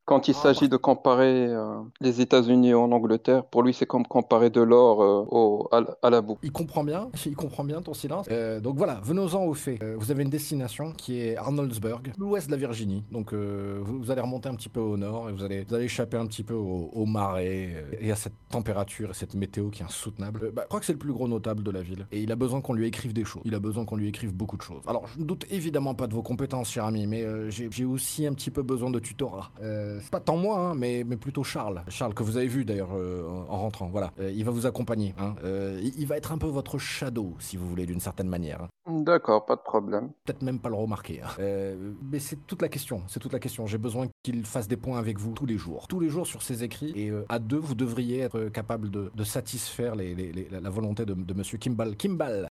quand 0.04 0.28
il 0.28 0.34
s'agit 0.40 0.68
de 0.68 0.76
comparer 0.76 1.46
euh, 1.48 1.80
les 2.00 2.20
États-Unis 2.20 2.74
en 2.74 2.90
Angleterre, 2.92 3.44
pour 3.44 3.62
lui, 3.62 3.74
c'est 3.74 3.86
comme 3.86 4.06
comparer 4.06 4.50
de 4.50 4.60
l'or 4.60 5.02
euh, 5.02 5.78
à, 6.02 6.10
la- 6.10 6.20
boue. 6.20 6.38
Il 6.42 6.52
comprend 6.52 6.84
bien, 6.84 7.08
il 7.26 7.36
comprend 7.36 7.64
bien 7.64 7.82
ton 7.82 7.94
silence. 7.94 8.26
Euh, 8.30 8.60
donc 8.60 8.76
voilà, 8.76 9.00
venons-en 9.02 9.44
au 9.44 9.54
fait. 9.54 9.78
Vous 9.96 10.10
avez 10.10 10.22
une 10.22 10.30
destination 10.30 10.92
qui 10.92 11.20
est 11.20 11.36
Arnoldsburg, 11.36 12.12
l'ouest 12.18 12.46
de 12.46 12.52
la 12.52 12.58
Virginie. 12.58 13.04
Donc 13.10 13.32
vous, 13.32 14.10
allez 14.10 14.20
remonter 14.20 14.48
un 14.48 14.54
petit 14.54 14.68
peu 14.68 14.80
au 14.80 14.96
nord 14.96 15.28
et 15.28 15.32
vous 15.32 15.44
allez, 15.44 15.64
vous 15.68 15.74
allez 15.74 15.84
échapper 15.84 16.16
un 16.16 16.26
petit 16.26 16.42
peu 16.42 16.54
au, 16.54 16.90
au 16.92 17.06
marais 17.06 17.84
et 18.00 18.10
à 18.10 18.16
cette 18.16 18.34
température 18.50 19.10
et 19.10 19.14
cette 19.14 19.34
météo 19.34 19.68
qui 19.68 19.82
est 19.82 19.86
insoutenable. 19.86 20.52
Bah, 20.54 20.62
je 20.64 20.68
crois 20.68 20.80
que 20.80 20.86
c'est 20.86 20.92
le 20.92 20.98
plus 20.98 21.12
gros 21.12 21.28
notable 21.28 21.62
de 21.62 21.70
la 21.70 21.82
ville. 21.82 22.06
Et 22.12 22.20
il 22.20 22.32
a 22.32 22.36
besoin 22.36 22.60
qu'on 22.60 22.74
lui 22.74 22.86
écrive 22.86 23.12
des 23.12 23.24
choses. 23.24 23.42
Il 23.44 23.54
a 23.54 23.60
besoin 23.60 23.84
qu'on 23.84 23.96
lui 23.96 24.08
écrive 24.08 24.32
beaucoup 24.34 24.56
de 24.56 24.62
choses. 24.62 24.82
Alors 24.86 25.06
je 25.06 25.18
ne 25.18 25.24
doute 25.24 25.46
évidemment 25.50 25.94
pas 25.94 26.06
de 26.06 26.14
vos 26.14 26.22
compétences, 26.22 26.70
cher 26.70 26.84
ami, 26.84 27.06
mais 27.06 27.24
j'ai 27.50 27.84
aussi 27.84 28.26
un 28.26 28.32
petit 28.32 28.50
peu 28.50 28.62
besoin 28.62 28.90
de 28.90 28.98
tutorat. 28.98 29.50
C'est 29.60 30.10
pas 30.10 30.20
tant 30.30 30.36
moi, 30.36 30.58
hein, 30.58 30.74
mais, 30.76 31.02
mais 31.04 31.16
plutôt 31.16 31.42
Charles. 31.42 31.82
Charles, 31.88 32.14
que 32.14 32.22
vous 32.22 32.36
avez 32.36 32.46
vu 32.46 32.64
d'ailleurs 32.64 32.90
euh, 32.94 33.26
en 33.28 33.52
en 33.54 33.58
rentrant. 33.58 33.88
Voilà, 33.88 34.12
Euh, 34.20 34.30
il 34.30 34.44
va 34.44 34.52
vous 34.52 34.64
accompagner. 34.66 35.12
hein. 35.18 35.34
Euh, 35.44 35.80
il 35.82 35.92
il 35.98 36.06
va 36.06 36.16
être 36.16 36.30
un 36.32 36.38
peu 36.38 36.46
votre 36.46 36.78
shadow, 36.78 37.34
si 37.40 37.56
vous 37.56 37.68
voulez, 37.68 37.84
d'une 37.86 37.98
certaine 38.00 38.28
manière. 38.28 38.62
hein. 38.62 38.68
D'accord, 39.02 39.44
pas 39.44 39.56
de 39.56 39.60
problème. 39.60 40.10
Peut-être 40.24 40.42
même 40.42 40.60
pas 40.60 40.68
le 40.68 40.76
remarquer. 40.76 41.20
hein. 41.22 41.28
Euh, 41.40 41.92
mais 42.10 42.20
c'est 42.20 42.38
toute 42.46 42.62
la 42.62 42.68
question. 42.68 43.02
C'est 43.08 43.18
toute 43.20 43.32
la 43.32 43.38
question. 43.40 43.66
J'ai 43.66 43.78
besoin 43.78 44.06
qu'il 44.22 44.44
fasse 44.46 44.68
des 44.68 44.76
points 44.76 44.98
avec 44.98 45.18
vous 45.18 45.32
tous 45.32 45.46
les 45.46 45.58
jours. 45.58 45.88
Tous 45.88 46.00
les 46.00 46.08
jours 46.08 46.26
sur 46.26 46.42
ses 46.42 46.62
écrits. 46.62 46.92
Et 46.94 47.10
euh, 47.10 47.24
à 47.28 47.38
deux, 47.40 47.58
vous 47.58 47.74
devriez 47.74 48.20
être 48.20 48.48
capable 48.50 48.90
de, 48.90 49.10
de 49.14 49.24
satisfaire 49.24 49.94
les- 49.96 50.14
les- 50.14 50.32
les- 50.32 50.48
la- 50.48 50.60
la 50.60 50.70
volonté 50.70 51.04
de, 51.04 51.14
de 51.14 51.34
Monsieur 51.34 51.58
Kimball. 51.58 51.96
Kimball 51.96 52.46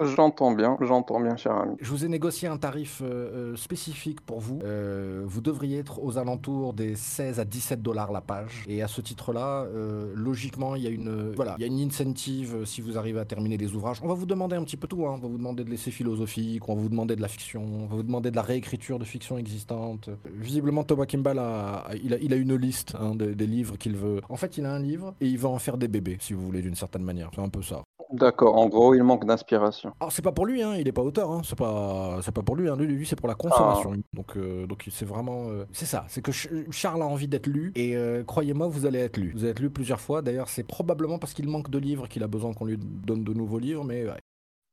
J'entends 0.00 0.52
bien, 0.52 0.76
j'entends 0.80 1.18
bien, 1.20 1.36
cher 1.36 1.52
ami. 1.56 1.74
Je 1.80 1.90
vous 1.90 2.04
ai 2.04 2.08
négocié 2.08 2.46
un 2.46 2.56
tarif 2.56 3.00
euh, 3.02 3.52
euh, 3.52 3.56
spécifique 3.56 4.20
pour 4.20 4.38
vous. 4.38 4.60
Euh, 4.62 5.22
vous 5.26 5.40
devriez 5.40 5.78
être 5.78 6.00
aux 6.04 6.18
alentours 6.18 6.72
des 6.72 6.94
16 6.94 7.40
à 7.40 7.44
17 7.44 7.82
dollars 7.82 8.12
la 8.12 8.20
page. 8.20 8.64
Et 8.68 8.80
à 8.82 8.86
ce 8.88 9.00
titre-là, 9.00 9.64
euh, 9.64 10.12
logiquement, 10.14 10.76
il 10.76 10.82
y 10.82 10.86
a 10.86 10.90
une 10.90 11.32
voilà, 11.34 11.56
il 11.58 11.62
y 11.62 11.64
a 11.64 11.66
une 11.66 11.80
incentive 11.80 12.64
si 12.64 12.80
vous 12.80 12.96
arrivez 12.96 13.18
à 13.18 13.24
terminer 13.24 13.56
des 13.58 13.74
ouvrages. 13.74 13.98
On 14.02 14.08
va 14.08 14.14
vous 14.14 14.26
demander 14.26 14.54
un 14.54 14.62
petit 14.62 14.76
peu 14.76 14.86
tout. 14.86 15.04
Hein. 15.06 15.14
On 15.16 15.18
va 15.18 15.28
vous 15.28 15.38
demander 15.38 15.64
de 15.64 15.70
l'essai 15.70 15.90
philosophique, 15.90 16.68
on 16.68 16.76
va 16.76 16.80
vous 16.82 16.88
demander 16.88 17.16
de 17.16 17.20
la 17.22 17.28
fiction, 17.28 17.64
on 17.64 17.86
va 17.86 17.96
vous 17.96 18.02
demander 18.04 18.30
de 18.30 18.36
la 18.36 18.42
réécriture 18.42 19.00
de 19.00 19.04
fiction 19.04 19.36
existante. 19.36 20.10
Visiblement, 20.26 20.84
Thomas 20.84 21.06
Kimball 21.06 21.40
a, 21.40 21.78
a- 21.88 21.94
il 21.96 22.14
a, 22.14 22.18
il 22.18 22.32
a 22.32 22.36
une 22.36 22.54
liste 22.54 22.94
hein, 23.00 23.16
des, 23.16 23.34
des 23.34 23.46
livres 23.48 23.76
qu'il 23.76 23.96
veut. 23.96 24.20
En 24.28 24.36
fait, 24.36 24.58
il 24.58 24.64
a 24.66 24.72
un 24.72 24.78
livre 24.80 25.14
et 25.20 25.26
il 25.26 25.38
va 25.38 25.48
en 25.48 25.58
faire 25.58 25.76
des 25.76 25.88
bébés, 25.88 26.18
si 26.20 26.34
vous 26.34 26.44
voulez, 26.46 26.62
d'une 26.62 26.76
certaine 26.76 27.02
manière. 27.02 27.30
C'est 27.34 27.40
un 27.42 27.48
peu 27.48 27.62
ça. 27.62 27.82
D'accord, 28.12 28.56
en 28.56 28.68
gros, 28.68 28.94
il 28.94 29.02
manque 29.04 29.26
d'inspiration. 29.26 29.87
Alors 30.00 30.12
c'est 30.12 30.22
pas 30.22 30.32
pour 30.32 30.46
lui, 30.46 30.62
hein, 30.62 30.74
il 30.76 30.86
est 30.88 30.92
pas 30.92 31.02
auteur, 31.02 31.30
hein, 31.30 31.42
c'est 31.44 31.56
pas 31.58 32.20
c'est 32.22 32.32
pas 32.34 32.42
pour 32.42 32.56
lui, 32.56 32.68
hein, 32.68 32.76
lui, 32.76 32.86
lui 32.86 33.06
c'est 33.06 33.16
pour 33.16 33.28
la 33.28 33.34
consommation. 33.34 33.92
Donc 34.12 34.36
euh, 34.36 34.66
donc 34.66 34.86
c'est 34.90 35.04
vraiment 35.04 35.48
euh, 35.50 35.64
c'est 35.72 35.86
ça, 35.86 36.04
c'est 36.08 36.22
que 36.22 36.32
Ch- 36.32 36.52
Charles 36.70 37.02
a 37.02 37.06
envie 37.06 37.28
d'être 37.28 37.46
lu 37.46 37.72
et 37.74 37.96
euh, 37.96 38.24
croyez-moi 38.24 38.68
vous 38.68 38.86
allez 38.86 38.98
être 39.00 39.16
lu. 39.16 39.32
Vous 39.34 39.40
allez 39.40 39.50
être 39.50 39.60
lu 39.60 39.70
plusieurs 39.70 40.00
fois. 40.00 40.22
D'ailleurs 40.22 40.48
c'est 40.48 40.64
probablement 40.64 41.18
parce 41.18 41.34
qu'il 41.34 41.48
manque 41.48 41.70
de 41.70 41.78
livres 41.78 42.08
qu'il 42.08 42.22
a 42.22 42.28
besoin 42.28 42.52
qu'on 42.54 42.64
lui 42.66 42.78
donne 42.78 43.24
de 43.24 43.32
nouveaux 43.34 43.58
livres, 43.58 43.84
mais 43.84 44.04
ouais. 44.04 44.18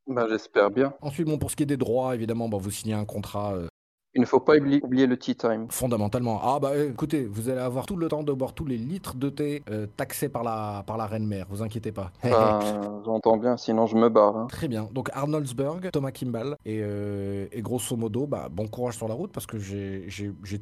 Ben, 0.07 0.27
j'espère 0.29 0.69
bien. 0.69 0.93
ensuite 1.01 1.27
bon 1.27 1.39
pour 1.39 1.49
ce 1.49 1.55
qui 1.55 1.63
est 1.63 1.65
des 1.65 1.77
droits 1.77 2.13
évidemment 2.13 2.47
bah, 2.47 2.59
vous 2.61 2.69
signez 2.69 2.93
un 2.93 3.05
contrat 3.05 3.55
euh, 3.55 3.67
Il 4.15 4.21
ne 4.21 4.25
faut 4.25 4.39
pas 4.39 4.55
oubli- 4.55 4.79
oublier 4.81 5.07
le 5.07 5.17
tea 5.17 5.35
time. 5.35 5.67
fondamentalement. 5.69 6.39
Ah 6.41 6.57
bah 6.61 6.71
écoutez 6.77 7.25
vous 7.25 7.49
allez 7.49 7.59
avoir 7.59 7.85
tout 7.85 7.97
le 7.97 8.07
temps 8.07 8.23
de 8.23 8.31
boire 8.31 8.53
tous 8.53 8.65
les 8.65 8.77
litres 8.77 9.15
de 9.15 9.29
thé 9.29 9.61
euh, 9.69 9.87
taxés 9.97 10.29
par 10.29 10.43
la 10.43 10.83
par 10.87 10.95
la 10.97 11.05
reine 11.05 11.25
mère, 11.27 11.45
vous 11.49 11.61
inquiétez 11.61 11.91
pas. 11.91 12.11
Ben, 12.23 12.59
j'entends 13.05 13.35
bien, 13.37 13.57
sinon 13.57 13.87
je 13.87 13.95
me 13.97 14.09
barre. 14.09 14.37
hein. 14.37 14.47
Très 14.49 14.67
bien. 14.69 14.87
Donc 14.93 15.09
Arnoldsburg, 15.13 15.89
Thomas 15.91 16.11
Kimball. 16.11 16.55
Et, 16.65 16.79
euh, 16.81 17.47
et 17.51 17.61
grosso 17.61 17.95
modo, 17.97 18.25
bah, 18.25 18.47
bon 18.51 18.67
courage 18.67 18.95
sur 18.95 19.07
la 19.07 19.13
route 19.13 19.31
parce 19.33 19.45
que 19.45 19.59
j'ai- 19.59 20.07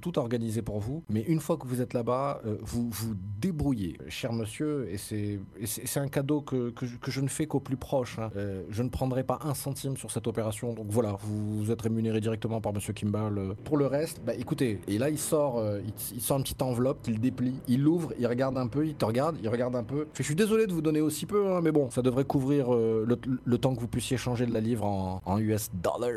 tout 0.01 0.17
organisé 0.17 0.61
pour 0.63 0.79
vous. 0.79 1.03
Mais 1.09 1.21
une 1.21 1.39
fois 1.39 1.55
que 1.57 1.67
vous 1.67 1.79
êtes 1.79 1.93
là-bas, 1.93 2.41
euh, 2.45 2.57
vous 2.61 2.89
vous 2.91 3.13
débrouillez, 3.39 3.97
cher 4.07 4.33
monsieur. 4.33 4.87
Et 4.91 4.97
c'est 4.97 5.99
un 5.99 6.07
cadeau 6.07 6.41
que, 6.41 6.71
que, 6.71 6.85
je, 6.87 6.97
que 6.97 7.11
je 7.11 7.21
ne 7.21 7.27
fais 7.27 7.45
qu'aux 7.45 7.59
plus 7.59 7.77
proches. 7.77 8.17
hein. 8.17 8.31
Je 8.69 8.81
ne 8.81 8.89
prendrai 8.89 9.23
pas 9.23 9.37
un 9.43 9.53
centime 9.53 9.95
sur 9.95 10.09
cette 10.09 10.25
opération. 10.25 10.73
Donc 10.73 10.87
voilà, 10.89 11.15
vous, 11.21 11.59
vous 11.63 11.71
êtes 11.71 11.81
rémunéré 11.83 12.19
directement 12.19 12.59
par 12.59 12.73
monsieur 12.73 12.93
Kimball. 12.93 13.39
Euh, 13.51 13.53
pour 13.63 13.77
le 13.77 13.85
reste, 13.87 14.21
bah 14.25 14.33
écoutez, 14.37 14.79
et 14.87 14.97
là 14.97 15.09
il 15.09 15.17
sort, 15.19 15.57
euh, 15.59 15.79
il, 15.85 15.93
il 16.15 16.21
sort 16.21 16.37
une 16.37 16.43
petite 16.43 16.61
enveloppe 16.61 17.01
qu'il 17.01 17.19
déplie, 17.19 17.55
il 17.67 17.81
l'ouvre, 17.83 18.13
il 18.19 18.27
regarde 18.27 18.57
un 18.57 18.67
peu, 18.67 18.85
il 18.85 18.95
te 18.95 19.05
regarde, 19.05 19.37
il 19.41 19.49
regarde 19.49 19.75
un 19.75 19.83
peu. 19.83 20.07
Je 20.13 20.23
suis 20.23 20.35
désolé 20.35 20.67
de 20.67 20.73
vous 20.73 20.81
donner 20.81 21.01
aussi 21.01 21.25
peu, 21.25 21.47
hein, 21.51 21.61
mais 21.61 21.71
bon, 21.71 21.89
ça 21.89 22.01
devrait 22.01 22.25
couvrir 22.25 22.73
euh, 22.73 23.05
le, 23.07 23.17
le 23.43 23.57
temps 23.57 23.75
que 23.75 23.79
vous 23.79 23.87
puissiez 23.87 24.17
changer 24.17 24.45
de 24.45 24.53
la 24.53 24.59
livre 24.59 24.85
en, 24.85 25.21
en 25.25 25.37
US 25.39 25.69
dollars. 25.73 26.09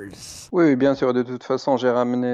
Oui, 0.52 0.76
bien 0.76 0.94
sûr. 0.94 1.12
De 1.12 1.22
toute 1.22 1.44
façon, 1.44 1.76
j'ai 1.76 1.90
ramené 1.90 2.26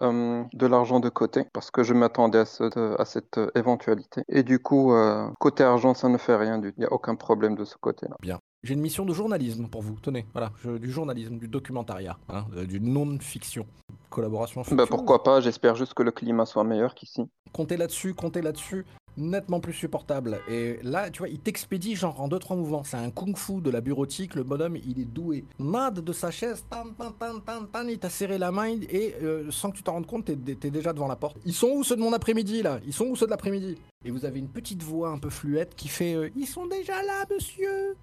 de 0.00 0.66
l'argent 0.66 1.00
de 1.00 1.08
côté 1.08 1.44
parce 1.52 1.70
que 1.70 1.82
je 1.82 1.94
m'attendais 1.94 2.38
à, 2.38 2.44
ce- 2.44 3.00
à 3.00 3.04
cette 3.04 3.40
éventualité. 3.54 4.22
Et 4.28 4.42
du 4.42 4.58
coup, 4.58 4.92
côté 5.38 5.64
argent, 5.64 5.94
ça 5.94 6.08
ne 6.08 6.18
fait 6.18 6.36
rien 6.36 6.58
du 6.58 6.68
tout. 6.68 6.74
Il 6.78 6.80
n'y 6.80 6.86
a 6.86 6.92
aucun 6.92 7.14
problème 7.14 7.54
de 7.54 7.64
ce 7.64 7.76
côté-là. 7.76 8.16
Bien. 8.20 8.38
J'ai 8.64 8.74
une 8.74 8.80
mission 8.80 9.04
de 9.04 9.12
journalisme 9.12 9.66
pour 9.66 9.82
vous. 9.82 9.96
Tenez, 10.00 10.24
voilà, 10.32 10.52
je- 10.62 10.78
du 10.78 10.90
journalisme, 10.92 11.36
du 11.36 11.48
documentariat, 11.48 12.16
hein, 12.28 12.46
euh, 12.56 12.64
du 12.64 12.80
non-fiction. 12.80 13.66
Collaboration 14.08 14.62
Bah, 14.70 14.84
pourquoi 14.88 15.24
pas? 15.24 15.40
J'espère 15.40 15.74
juste 15.74 15.94
que 15.94 16.02
le 16.04 16.12
climat 16.12 16.46
soit 16.46 16.62
meilleur 16.62 16.94
qu'ici. 16.94 17.22
Comptez 17.52 17.76
là-dessus, 17.76 18.14
comptez 18.14 18.40
là-dessus, 18.40 18.84
nettement 19.16 19.58
plus 19.58 19.72
supportable. 19.72 20.38
Et 20.48 20.78
là, 20.84 21.10
tu 21.10 21.18
vois, 21.20 21.28
il 21.28 21.40
t'expédie 21.40 21.96
genre 21.96 22.20
en 22.20 22.28
deux, 22.28 22.38
trois 22.38 22.54
mouvements. 22.54 22.84
C'est 22.84 22.98
un 22.98 23.10
kung-fu 23.10 23.60
de 23.60 23.70
la 23.70 23.80
bureautique, 23.80 24.36
le 24.36 24.44
bonhomme, 24.44 24.76
il 24.76 25.00
est 25.00 25.06
doué. 25.12 25.44
Nade 25.58 25.98
de 25.98 26.12
sa 26.12 26.30
chaise, 26.30 26.64
tan, 26.70 26.84
tan, 26.96 27.10
tan, 27.18 27.40
tan, 27.40 27.64
tan, 27.66 27.88
il 27.88 27.98
t'a 27.98 28.10
serré 28.10 28.38
la 28.38 28.52
main 28.52 28.78
et 28.88 29.14
euh, 29.22 29.50
sans 29.50 29.72
que 29.72 29.76
tu 29.78 29.82
t'en 29.82 29.94
rendes 29.94 30.06
compte, 30.06 30.26
t'es, 30.26 30.36
t'es 30.36 30.70
déjà 30.70 30.92
devant 30.92 31.08
la 31.08 31.16
porte. 31.16 31.36
Ils 31.44 31.52
sont 31.54 31.70
où 31.74 31.82
ceux 31.82 31.96
de 31.96 32.00
mon 32.02 32.12
après-midi, 32.12 32.62
là? 32.62 32.78
Ils 32.86 32.92
sont 32.92 33.06
où 33.06 33.16
ceux 33.16 33.26
de 33.26 33.30
l'après-midi? 33.32 33.76
Et 34.04 34.12
vous 34.12 34.24
avez 34.24 34.38
une 34.38 34.48
petite 34.48 34.84
voix 34.84 35.08
un 35.10 35.18
peu 35.18 35.30
fluette 35.30 35.74
qui 35.74 35.88
fait 35.88 36.14
euh, 36.14 36.28
Ils 36.36 36.46
sont 36.46 36.66
déjà 36.66 37.02
là, 37.02 37.24
monsieur 37.28 37.96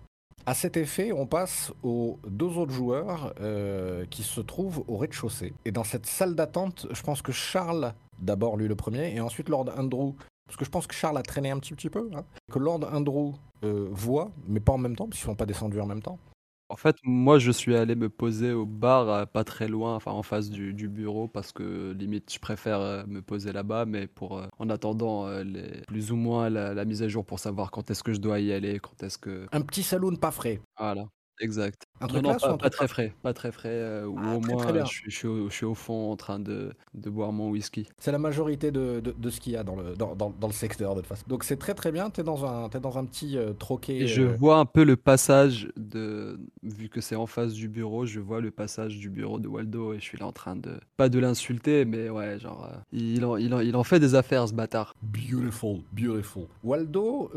à 0.46 0.54
cet 0.54 0.78
effet, 0.78 1.12
on 1.12 1.26
passe 1.26 1.72
aux 1.84 2.20
deux 2.28 2.58
autres 2.58 2.72
joueurs 2.72 3.34
euh, 3.42 4.06
qui 4.10 4.24
se 4.24 4.42
trouvent 4.42 4.84
au 4.88 4.98
rez-de-chaussée. 4.98 5.54
Et 5.66 5.72
dans 5.72 5.84
cette 5.84 6.06
salle 6.06 6.36
d'attente, 6.36 6.88
je 6.92 7.02
pense 7.02 7.22
que 7.22 7.32
Charles, 7.32 7.94
d'abord 8.20 8.58
lui 8.58 8.68
le 8.68 8.76
premier, 8.76 9.16
et 9.16 9.20
ensuite 9.20 9.50
Lord 9.50 9.70
Andrew, 9.78 10.14
parce 10.48 10.58
que 10.58 10.66
je 10.66 10.70
pense 10.70 10.88
que 10.88 10.96
Charles 10.96 11.18
a 11.18 11.24
traîné 11.24 11.52
un 11.52 11.60
petit, 11.60 11.90
peu, 11.90 12.10
hein, 12.16 12.24
que 12.52 12.58
Lord 12.60 12.82
Andrew 12.92 13.34
euh, 13.64 13.88
voit, 13.92 14.32
mais 14.48 14.60
pas 14.60 14.74
en 14.74 14.78
même 14.78 14.96
temps, 14.96 15.06
parce 15.06 15.20
qu'ils 15.20 15.26
sont 15.26 15.36
pas 15.36 15.46
descendus 15.46 15.80
en 15.80 15.86
même 15.86 16.02
temps. 16.02 16.18
En 16.72 16.76
fait, 16.76 16.98
moi, 17.04 17.40
je 17.40 17.50
suis 17.52 17.76
allé 17.76 17.96
me 17.96 18.10
poser 18.10 18.52
au 18.54 18.66
bar, 18.68 19.10
euh, 19.10 19.26
pas 19.26 19.44
très 19.44 19.68
loin, 19.68 19.96
enfin 19.96 20.12
en 20.12 20.22
face 20.22 20.52
du, 20.52 20.74
du 20.74 20.88
bureau, 20.88 21.28
parce 21.28 21.52
que 21.52 21.94
limite, 21.94 22.32
je 22.32 22.38
préfère 22.40 22.80
euh, 22.80 23.04
me 23.08 23.22
poser 23.24 23.52
là-bas, 23.52 23.86
mais 23.86 24.06
pour 24.08 24.38
euh, 24.38 24.48
en 24.60 24.70
attendant 24.70 25.28
les, 25.42 25.82
plus 25.88 26.12
ou 26.12 26.16
moins 26.16 26.50
la, 26.50 26.76
la 26.76 26.86
mise 26.86 27.02
à 27.02 27.08
jour 27.08 27.26
pour 27.26 27.40
savoir 27.40 27.72
quand 27.72 27.90
est-ce 27.90 28.04
que 28.04 28.14
je 28.14 28.20
dois 28.20 28.40
y 28.40 28.54
aller, 28.54 28.80
quand 28.80 29.02
est-ce 29.02 29.18
que. 29.18 29.48
Un 29.52 29.62
petit 29.62 29.82
saloon 29.82 30.16
pas 30.16 30.30
frais. 30.32 30.62
Voilà, 30.78 31.06
exact. 31.40 31.84
Un 32.02 32.08
Non, 32.08 32.08
truc 32.08 32.24
non, 32.24 32.30
là, 32.30 32.40
pas, 32.40 32.50
ou 32.50 32.54
un 32.54 32.58
pas 32.58 32.70
truc 32.70 32.74
très 32.78 32.88
frais, 32.88 33.14
pas 33.22 33.34
très 33.34 33.52
frais, 33.52 33.70
euh, 33.70 34.06
ou 34.06 34.16
Ah, 34.18 34.36
au 34.36 34.40
très, 34.42 34.56
moins 34.56 34.58
très 34.58 34.80
je, 34.86 34.86
suis- 34.86 35.12
je 35.12 35.16
suis 35.16 35.28
au, 35.28 35.50
je 35.50 35.54
suis 35.56 35.66
au 35.66 35.76
fond 35.76 36.12
en 36.12 36.16
train 36.16 36.40
de, 36.40 36.72
de 36.94 37.10
boire 37.10 37.32
mon 37.32 37.50
whisky. 37.50 37.88
C'est 38.00 38.12
la 38.12 38.18
majorité 38.20 38.72
de, 38.72 39.00
de, 39.00 39.12
de 39.12 39.30
ce 39.30 39.40
qu'il 39.40 39.54
y 39.54 39.58
a 39.58 39.64
dans 39.64 39.76
le, 39.76 39.96
dans, 39.96 40.16
dans- 40.16 40.30
dans 40.30 40.48
le 40.48 40.54
secteur, 40.54 40.96
de 40.96 41.02
toute 41.02 41.08
façon. 41.08 41.24
Donc 41.28 41.44
c'est 41.44 41.58
très 41.58 41.74
très 41.74 41.92
bien, 41.92 42.10
t'es 42.10 42.24
dans 42.24 42.46
un, 42.46 42.68
dans 42.70 42.98
un 42.98 43.06
petit 43.06 43.38
euh, 43.38 43.54
troquet. 43.54 43.98
Et 43.98 44.08
je 44.08 44.22
euh, 44.22 44.36
vois 44.36 44.58
un 44.58 44.66
peu 44.66 44.84
le 44.84 44.96
passage 44.96 45.70
de, 45.76 46.40
vu 46.64 46.90
que 46.90 47.02
c'est 47.02 47.16
en 47.16 47.28
face 47.28 47.54
du 47.54 47.68
bureau, 47.68 48.06
je 48.06 48.20
vois 48.20 48.42
le 48.42 48.52
passage 48.52 48.98
du 48.98 49.10
bureau 49.10 49.40
de 49.40 49.48
Waldo 49.48 49.94
et 49.94 50.00
je 50.00 50.04
suis 50.04 50.18
là 50.18 50.26
en 50.28 50.32
train 50.32 50.56
de, 50.56 50.80
pas 50.98 51.10
de 51.10 51.20
l'insulter, 51.20 51.86
mais 51.86 52.10
ouais, 52.10 52.40
genre, 52.40 52.70
il 52.92 53.26
en, 53.26 53.38
il 53.38 53.54
en, 53.54 53.60
il 53.60 53.76
en 53.76 53.84
fait 53.84 54.00
des 54.00 54.16
affaires 54.16 54.48
ce 54.48 54.54
bâtard. 54.54 54.96
Beautiful, 55.02 55.82
beautiful. 55.94 56.48
Waldo 56.64 57.32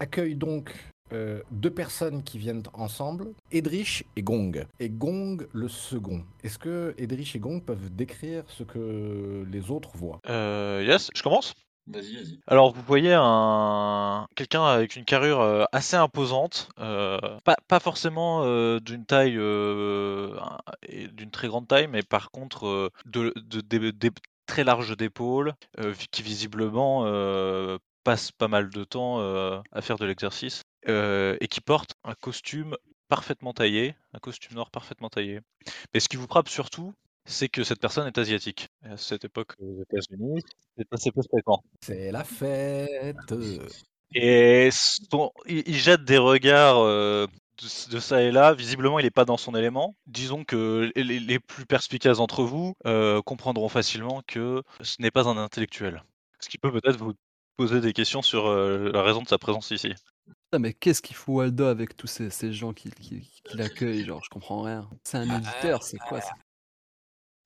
accueille 0.00 0.34
donc 0.36 0.74
euh, 1.12 1.42
deux 1.50 1.70
personnes 1.70 2.22
qui 2.22 2.38
viennent 2.38 2.62
ensemble, 2.72 3.32
Edrich 3.52 4.04
et 4.16 4.22
Gong. 4.22 4.66
Et 4.80 4.88
Gong 4.88 5.46
le 5.52 5.68
second. 5.68 6.24
Est-ce 6.42 6.58
que 6.58 6.94
Edrich 6.98 7.36
et 7.36 7.38
Gong 7.38 7.60
peuvent 7.60 7.94
décrire 7.94 8.44
ce 8.48 8.62
que 8.62 9.44
les 9.50 9.70
autres 9.70 9.90
voient? 9.94 10.20
Euh, 10.28 10.82
yes, 10.86 11.10
je 11.14 11.22
commence? 11.22 11.54
Vas-y, 11.86 12.16
vas-y. 12.16 12.40
Alors 12.46 12.72
vous 12.72 12.80
voyez 12.80 13.12
un 13.14 14.26
quelqu'un 14.36 14.64
avec 14.64 14.96
une 14.96 15.04
carrure 15.04 15.42
euh, 15.42 15.64
assez 15.70 15.96
imposante, 15.96 16.70
euh, 16.80 17.18
pas, 17.44 17.56
pas 17.68 17.78
forcément 17.78 18.40
euh, 18.42 18.80
d'une 18.80 19.04
taille 19.04 19.36
euh, 19.36 20.34
d'une 20.88 21.30
très 21.30 21.48
grande 21.48 21.68
taille, 21.68 21.88
mais 21.88 22.02
par 22.02 22.30
contre 22.30 22.66
euh, 22.66 22.90
de, 23.04 23.34
très 24.46 24.64
larges 24.64 24.96
d'épaules, 24.96 25.52
euh, 25.78 25.92
qui 26.10 26.22
visiblement 26.22 27.02
euh, 27.04 27.76
passe 28.02 28.32
pas 28.32 28.48
mal 28.48 28.70
de 28.70 28.84
temps 28.84 29.20
euh, 29.20 29.60
à 29.72 29.82
faire 29.82 29.98
de 29.98 30.06
l'exercice 30.06 30.62
euh, 30.88 31.36
et 31.40 31.48
qui 31.48 31.60
porte 31.60 31.94
un 32.04 32.14
costume 32.14 32.76
parfaitement 33.08 33.52
taillé, 33.52 33.94
un 34.12 34.18
costume 34.18 34.56
noir 34.56 34.70
parfaitement 34.70 35.08
taillé. 35.10 35.40
Mais 35.92 36.00
ce 36.00 36.08
qui 36.08 36.16
vous 36.16 36.26
frappe 36.26 36.48
surtout, 36.48 36.94
c'est 37.26 37.48
que 37.48 37.64
cette 37.64 37.80
personne 37.80 38.06
est 38.06 38.18
asiatique. 38.18 38.68
Et 38.84 38.90
à 38.90 38.96
cette 38.96 39.24
époque 39.24 39.52
aux 39.58 39.82
États-Unis, 39.82 40.42
c'est 40.76 40.92
assez 40.92 41.10
peu 41.10 41.22
fréquent. 41.22 41.62
C'est 41.82 42.10
la 42.12 42.24
fête. 42.24 43.16
Et 44.14 44.68
son- 44.72 45.32
il, 45.46 45.62
il 45.66 45.76
jette 45.76 46.04
des 46.04 46.18
regards 46.18 46.78
euh, 46.78 47.26
de, 47.62 47.90
de 47.94 47.98
ça 48.00 48.22
et 48.22 48.30
là. 48.30 48.54
Visiblement, 48.54 48.98
il 48.98 49.04
n'est 49.04 49.10
pas 49.10 49.24
dans 49.24 49.36
son 49.36 49.54
élément. 49.54 49.96
Disons 50.06 50.44
que 50.44 50.90
les, 50.94 51.18
les 51.18 51.38
plus 51.38 51.66
perspicaces 51.66 52.18
d'entre 52.18 52.42
vous 52.44 52.74
euh, 52.86 53.22
comprendront 53.22 53.68
facilement 53.68 54.22
que 54.26 54.62
ce 54.82 54.96
n'est 55.00 55.10
pas 55.10 55.28
un 55.28 55.36
intellectuel. 55.36 56.04
Ce 56.40 56.48
qui 56.48 56.58
peut 56.58 56.72
peut-être 56.72 56.98
vous 56.98 57.14
poser 57.56 57.80
des 57.80 57.92
questions 57.92 58.22
sur 58.22 58.46
euh, 58.46 58.90
la 58.92 59.02
raison 59.02 59.22
de 59.22 59.28
sa 59.28 59.38
présence 59.38 59.70
ici. 59.70 59.94
Mais 60.58 60.72
qu'est-ce 60.72 61.02
qu'il 61.02 61.16
fout 61.16 61.34
Waldo 61.34 61.64
avec 61.64 61.96
tous 61.96 62.06
ces, 62.06 62.30
ces 62.30 62.52
gens 62.52 62.72
qui, 62.72 62.90
qui, 62.90 63.20
qui 63.44 63.56
l'accueillent 63.56 64.04
Genre, 64.04 64.22
je 64.22 64.30
comprends 64.30 64.62
rien. 64.62 64.88
C'est 65.04 65.18
un 65.18 65.38
éditeur, 65.38 65.82
c'est 65.82 65.98
quoi 65.98 66.20
ça 66.20 66.32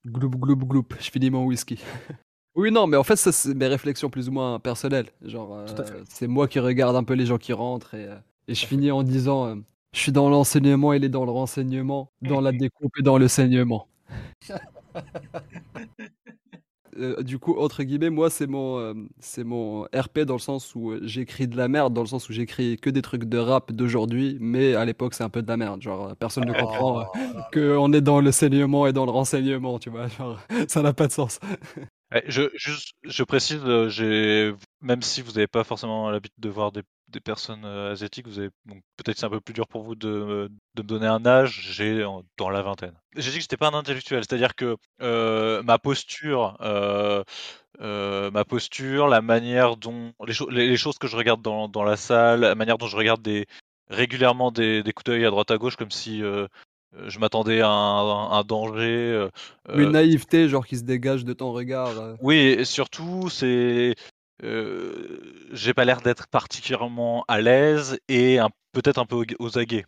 Gloup, 0.07 0.31
gloup, 0.31 0.57
gloup, 0.57 0.87
je 1.01 1.11
finis 1.11 1.31
mon 1.31 1.45
whisky. 1.45 1.79
oui, 2.55 2.71
non, 2.71 2.87
mais 2.87 2.97
en 2.97 3.05
fait, 3.05 3.17
ça, 3.17 3.33
c'est 3.33 3.55
mes 3.55 3.67
réflexions 3.67 4.09
plus 4.11 4.29
ou 4.29 4.33
moins 4.33 4.59
personnelles. 4.59 5.11
Genre, 5.23 5.55
euh, 5.55 5.67
c'est 6.09 6.27
moi 6.29 6.49
qui 6.49 6.61
regarde 6.61 6.97
un 6.97 7.05
peu 7.05 7.15
les 7.15 7.27
gens 7.27 7.39
qui 7.39 7.53
rentrent 7.53 7.95
et, 7.95 8.07
euh, 8.07 8.17
et 8.47 8.55
je 8.55 8.67
finis 8.67 8.91
en 8.91 9.03
disant 9.03 9.47
euh, 9.47 9.57
Je 9.93 10.01
suis 10.01 10.13
dans 10.13 10.31
l'enseignement, 10.31 10.93
il 10.93 11.05
est 11.05 11.09
dans 11.09 11.25
le 11.25 11.31
renseignement, 11.31 12.11
dans 12.23 12.41
la 12.41 12.53
découpe 12.53 12.97
et 12.99 13.03
dans 13.03 13.19
le 13.19 13.29
saignement. 13.29 13.89
Euh, 16.99 17.23
du 17.23 17.39
coup, 17.39 17.57
entre 17.59 17.83
guillemets, 17.83 18.11
moi, 18.11 18.31
c'est 18.31 18.47
mon, 18.47 18.79
euh, 18.79 18.95
c'est 19.21 19.45
mon 19.45 19.83
RP 19.95 20.21
dans 20.21 20.35
le 20.35 20.41
sens 20.41 20.75
où 20.75 20.91
euh, 20.91 21.01
j'écris 21.03 21.47
de 21.47 21.57
la 21.57 21.69
merde, 21.69 21.95
dans 21.95 22.03
le 22.03 22.07
sens 22.07 22.29
où 22.29 22.33
j'écris 22.33 22.77
que 22.77 22.91
des 22.91 23.03
trucs 23.03 23.25
de 23.25 23.39
rap 23.39 23.73
d'aujourd'hui, 23.73 24.37
mais 24.41 24.75
à 24.75 24.85
l'époque, 24.85 25.15
c'est 25.15 25.25
un 25.25 25.29
peu 25.29 25.43
de 25.43 25.49
la 25.49 25.57
merde. 25.57 25.81
Genre, 25.83 26.15
personne 26.17 26.45
ne 26.45 26.53
comprend 26.53 27.01
euh, 27.01 27.05
qu'on 27.53 27.93
est 27.93 28.01
dans 28.01 28.21
le 28.21 28.33
saignement 28.33 28.87
et 28.87 28.93
dans 28.93 29.05
le 29.05 29.11
renseignement, 29.11 29.79
tu 29.79 29.91
vois. 29.91 30.09
Genre, 30.09 30.39
ça 30.69 30.83
n'a 30.83 30.93
pas 30.93 31.07
de 31.07 31.13
sens. 31.13 31.41
Ouais, 32.13 32.25
je, 32.27 32.43
juste, 32.55 32.95
je 33.05 33.23
précise, 33.23 33.61
même 34.81 35.03
si 35.03 35.23
vous 35.23 35.33
n'avez 35.33 35.47
pas 35.47 35.65
forcément 35.65 36.11
l'habitude 36.11 36.41
de 36.41 36.49
voir 36.49 36.73
des, 36.73 36.83
des 37.09 37.21
personnes 37.21 37.65
euh, 37.65 37.93
asiatiques, 37.93 38.27
vous 38.27 38.39
avez, 38.39 38.51
donc 38.67 38.83
peut-être 38.97 39.19
c'est 39.19 39.27
un 39.27 39.31
peu 39.31 39.41
plus 39.41 39.55
dur 39.55 39.67
pour 39.67 39.83
vous 39.83 39.95
de, 39.95 40.51
de 40.75 40.83
me 40.83 40.87
donner 40.89 41.07
un 41.07 41.25
âge, 41.27 41.69
j'ai 41.73 42.05
dans 42.37 42.51
la 42.51 42.63
vingtaine. 42.63 42.95
J'ai 43.17 43.31
dit 43.31 43.37
que 43.39 43.43
j'étais 43.43 43.57
pas 43.57 43.69
un 43.69 43.75
intellectuel, 43.75 44.23
c'est-à-dire 44.25 44.55
que 44.55 44.77
euh, 45.01 45.63
ma 45.63 45.79
posture, 45.79 46.57
euh, 46.61 47.23
euh, 47.81 48.31
ma 48.31 48.45
posture, 48.45 49.09
la 49.09 49.23
manière 49.23 49.77
dont 49.77 50.13
les, 50.27 50.33
cho- 50.33 50.51
les, 50.51 50.69
les 50.69 50.77
choses 50.77 50.99
que 50.99 51.07
je 51.07 51.17
regarde 51.17 51.43
dans, 51.43 51.69
dans 51.69 51.85
la 51.85 51.97
salle, 51.97 52.41
la 52.41 52.55
manière 52.55 52.79
dont 52.79 52.87
je 52.87 52.97
regarde 52.97 53.23
des, 53.23 53.47
régulièrement 53.89 54.51
des, 54.51 54.83
des 54.83 54.93
coups 54.93 55.05
d'œil 55.07 55.25
à 55.25 55.31
droite 55.31 55.51
à 55.51 55.59
gauche, 55.59 55.77
comme 55.77 55.91
si 55.91 56.23
euh, 56.23 56.47
euh, 56.97 57.09
je 57.09 57.19
m'attendais 57.19 57.61
à 57.61 57.69
un, 57.71 58.31
un 58.33 58.43
danger. 58.45 58.85
euh, 59.13 59.29
Une 59.75 59.81
euh, 59.89 59.91
naïveté, 59.91 60.49
genre, 60.49 60.67
qui 60.67 60.77
se 60.77 60.83
dégage 60.85 61.25
de 61.25 61.33
ton 61.33 61.53
regard. 61.53 61.89
euh. 61.99 62.17
oui, 62.21 62.37
et 62.37 62.65
surtout, 62.65 63.29
c'est. 63.31 63.95
Euh, 64.43 65.49
j'ai 65.53 65.75
pas 65.75 65.85
l'air 65.85 66.01
d'être 66.03 66.27
particulièrement 66.29 67.25
à 67.29 67.41
l'aise 67.41 67.99
et 68.09 68.39
peut-être 68.73 68.99
un 68.99 69.07
peu 69.07 69.17
au- 69.17 69.25
aux 69.45 69.59
aguets. 69.59 69.87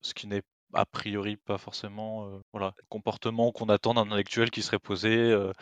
Ce 0.00 0.14
qui 0.14 0.26
n'est 0.26 0.42
a 0.74 0.84
priori 0.86 1.36
pas 1.36 1.58
forcément 1.58 2.26
euh, 2.28 2.40
voilà, 2.52 2.74
le 2.78 2.84
comportement 2.88 3.52
qu'on 3.52 3.68
attend 3.68 3.94
d'un 3.94 4.02
intellectuel 4.06 4.50
qui 4.50 4.62
serait 4.62 4.78
posé. 4.78 5.16
euh, 5.16 5.52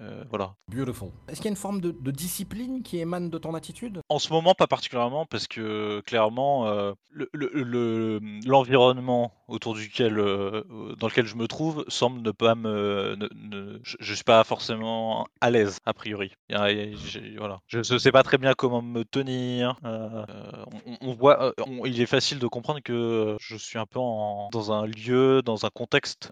euh, 0.00 0.24
voilà. 0.30 0.54
Beautiful. 0.68 1.08
Est-ce 1.28 1.36
qu'il 1.36 1.46
y 1.46 1.48
a 1.48 1.50
une 1.50 1.56
forme 1.56 1.80
de, 1.80 1.90
de 1.90 2.10
discipline 2.10 2.82
qui 2.82 2.98
émane 2.98 3.28
de 3.30 3.38
ton 3.38 3.54
attitude? 3.54 4.00
En 4.08 4.18
ce 4.18 4.32
moment, 4.32 4.54
pas 4.54 4.66
particulièrement, 4.66 5.26
parce 5.26 5.46
que 5.46 6.00
clairement, 6.06 6.66
euh, 6.68 6.92
le- 7.10 7.28
le- 7.32 7.50
le- 7.54 8.20
l'environnement 8.46 9.32
autour 9.48 9.74
duquel, 9.74 10.18
euh, 10.18 10.62
dans 10.98 11.08
lequel 11.08 11.26
je 11.26 11.34
me 11.34 11.46
trouve 11.48 11.84
semble 11.88 12.22
ne 12.22 12.30
pas 12.30 12.54
me. 12.54 13.16
ne- 13.16 13.28
ne- 13.34 13.80
je, 13.82 13.96
je 14.00 14.14
suis 14.14 14.24
pas 14.24 14.44
forcément 14.44 15.26
à 15.40 15.50
l'aise, 15.50 15.78
a 15.86 15.92
priori. 15.92 16.32
Il 16.48 16.56
y 16.56 16.58
a- 16.58 16.70
il 16.70 16.78
y 16.90 16.94
a- 16.94 16.96
j'ai- 16.96 17.36
voilà. 17.36 17.60
Je 17.66 17.78
ne 17.78 17.98
sais 17.98 18.12
pas 18.12 18.22
très 18.22 18.38
bien 18.38 18.54
comment 18.54 18.82
me 18.82 19.02
tenir. 19.04 19.78
on, 19.84 20.96
on 21.00 21.12
voit, 21.14 21.52
on- 21.66 21.84
il 21.84 22.00
est 22.00 22.06
facile 22.06 22.38
de 22.38 22.46
comprendre 22.46 22.80
que 22.82 23.36
je 23.40 23.56
suis 23.56 23.78
un 23.78 23.86
peu 23.86 23.98
en- 23.98 24.48
dans 24.52 24.72
un 24.72 24.86
lieu, 24.86 25.42
dans 25.42 25.66
un 25.66 25.70
contexte 25.70 26.30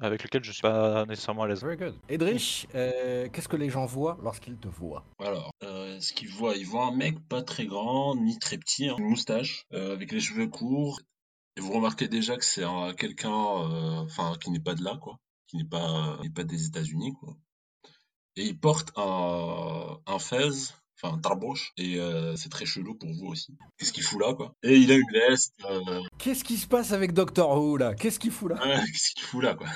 avec 0.00 0.22
lequel 0.22 0.44
je 0.44 0.52
suis 0.52 0.62
pas 0.62 1.04
nécessairement 1.06 1.42
à 1.42 1.48
l'aise. 1.48 1.62
Very 1.62 1.76
good. 1.76 1.94
Edrich, 2.08 2.66
qu'est-ce 3.32 3.48
que 3.48 3.56
les 3.56 3.70
gens 3.70 3.86
voient 3.86 4.18
lorsqu'ils 4.22 4.58
te 4.58 4.68
voient 4.68 5.04
Alors, 5.18 5.50
euh, 5.62 5.98
ce 6.00 6.12
qu'il 6.12 6.28
voit, 6.28 6.56
il 6.56 6.66
voit 6.66 6.86
un 6.86 6.94
mec 6.96 7.18
pas 7.28 7.42
très 7.42 7.66
grand 7.66 8.14
ni 8.16 8.38
très 8.38 8.58
petit, 8.58 8.88
hein, 8.88 8.96
une 8.98 9.10
moustache, 9.10 9.64
euh, 9.72 9.92
avec 9.92 10.12
les 10.12 10.20
cheveux 10.20 10.48
courts. 10.48 11.00
Et 11.56 11.60
vous 11.60 11.72
remarquez 11.72 12.08
déjà 12.08 12.36
que 12.36 12.44
c'est 12.44 12.64
un- 12.64 12.94
quelqu'un, 12.94 13.32
euh, 13.34 14.34
qui 14.40 14.50
n'est 14.50 14.60
pas 14.60 14.74
de 14.74 14.82
là, 14.84 14.96
quoi. 15.00 15.16
qui 15.46 15.56
n'est 15.56 15.64
pas, 15.64 16.16
n'est 16.22 16.30
pas 16.30 16.44
des 16.44 16.66
États-Unis, 16.66 17.12
quoi. 17.18 17.36
Et 18.36 18.44
il 18.44 18.58
porte 18.58 18.92
un, 18.96 19.98
un 20.06 20.18
fez, 20.20 20.48
enfin 21.02 21.14
un 21.16 21.18
tarboche, 21.18 21.72
et 21.76 21.98
euh, 21.98 22.36
c'est 22.36 22.48
très 22.48 22.66
chelou 22.66 22.94
pour 22.94 23.08
vous 23.12 23.26
aussi. 23.26 23.56
Qu'est-ce 23.78 23.92
qu'il 23.92 24.02
fout 24.02 24.20
là, 24.20 24.34
quoi? 24.34 24.54
Et 24.62 24.76
il 24.76 24.90
a 24.92 24.96
une 24.96 25.10
veste. 25.12 25.54
euh, 25.64 26.00
Qu'est-ce 26.18 26.44
qui 26.44 26.56
se 26.56 26.66
passe 26.66 26.92
avec 26.92 27.12
Doctor 27.12 27.50
Who 27.60 27.76
là? 27.76 27.94
Qu'est-ce 27.94 28.18
qu'il 28.18 28.30
fout 28.30 28.50
là? 28.50 28.56
Ouais, 28.66 28.76
qu'est-ce 28.86 29.14
qu'il 29.14 29.24
fout 29.24 29.42
là, 29.42 29.54
quoi? 29.54 29.66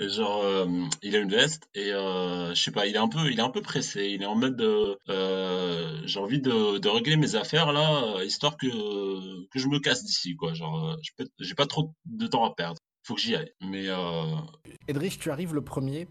Et 0.00 0.08
Genre, 0.08 0.42
euh, 0.44 0.84
il 1.02 1.14
a 1.16 1.18
une 1.18 1.30
veste 1.30 1.64
et 1.74 1.90
je 1.90 2.52
sais 2.54 2.70
pas, 2.72 2.86
il 2.86 2.94
est 2.94 2.98
un 2.98 3.08
peu, 3.08 3.30
il 3.30 3.38
est 3.38 3.42
un 3.42 3.50
peu 3.50 3.62
pressé. 3.62 4.06
Il 4.08 4.22
est 4.22 4.26
en 4.26 4.34
mode, 4.36 4.56
de, 4.56 4.96
j'ai 6.06 6.18
envie 6.20 6.40
de, 6.40 6.78
de 6.78 6.88
régler 6.88 7.16
mes 7.16 7.34
affaires 7.34 7.72
là, 7.72 8.22
histoire 8.24 8.56
que 8.56 8.66
que 9.48 9.58
je 9.58 9.68
me 9.68 9.78
casse 9.80 10.04
d'ici, 10.04 10.34
quoi. 10.36 10.54
Genre, 10.54 10.96
j'ai 11.38 11.54
pas- 11.54 11.66
trop 11.66 11.92
de 12.06 12.26
temps 12.26 12.44
à 12.44 12.54
perdre. 12.54 12.78
Faut 13.04 13.14
que 13.14 13.20
j'y 13.20 13.34
aille. 13.36 13.52
Mais 13.60 13.86
Edrich, 14.88 15.18
tu 15.18 15.30
arrives 15.30 15.54
le 15.54 15.62
premier, 15.62 16.08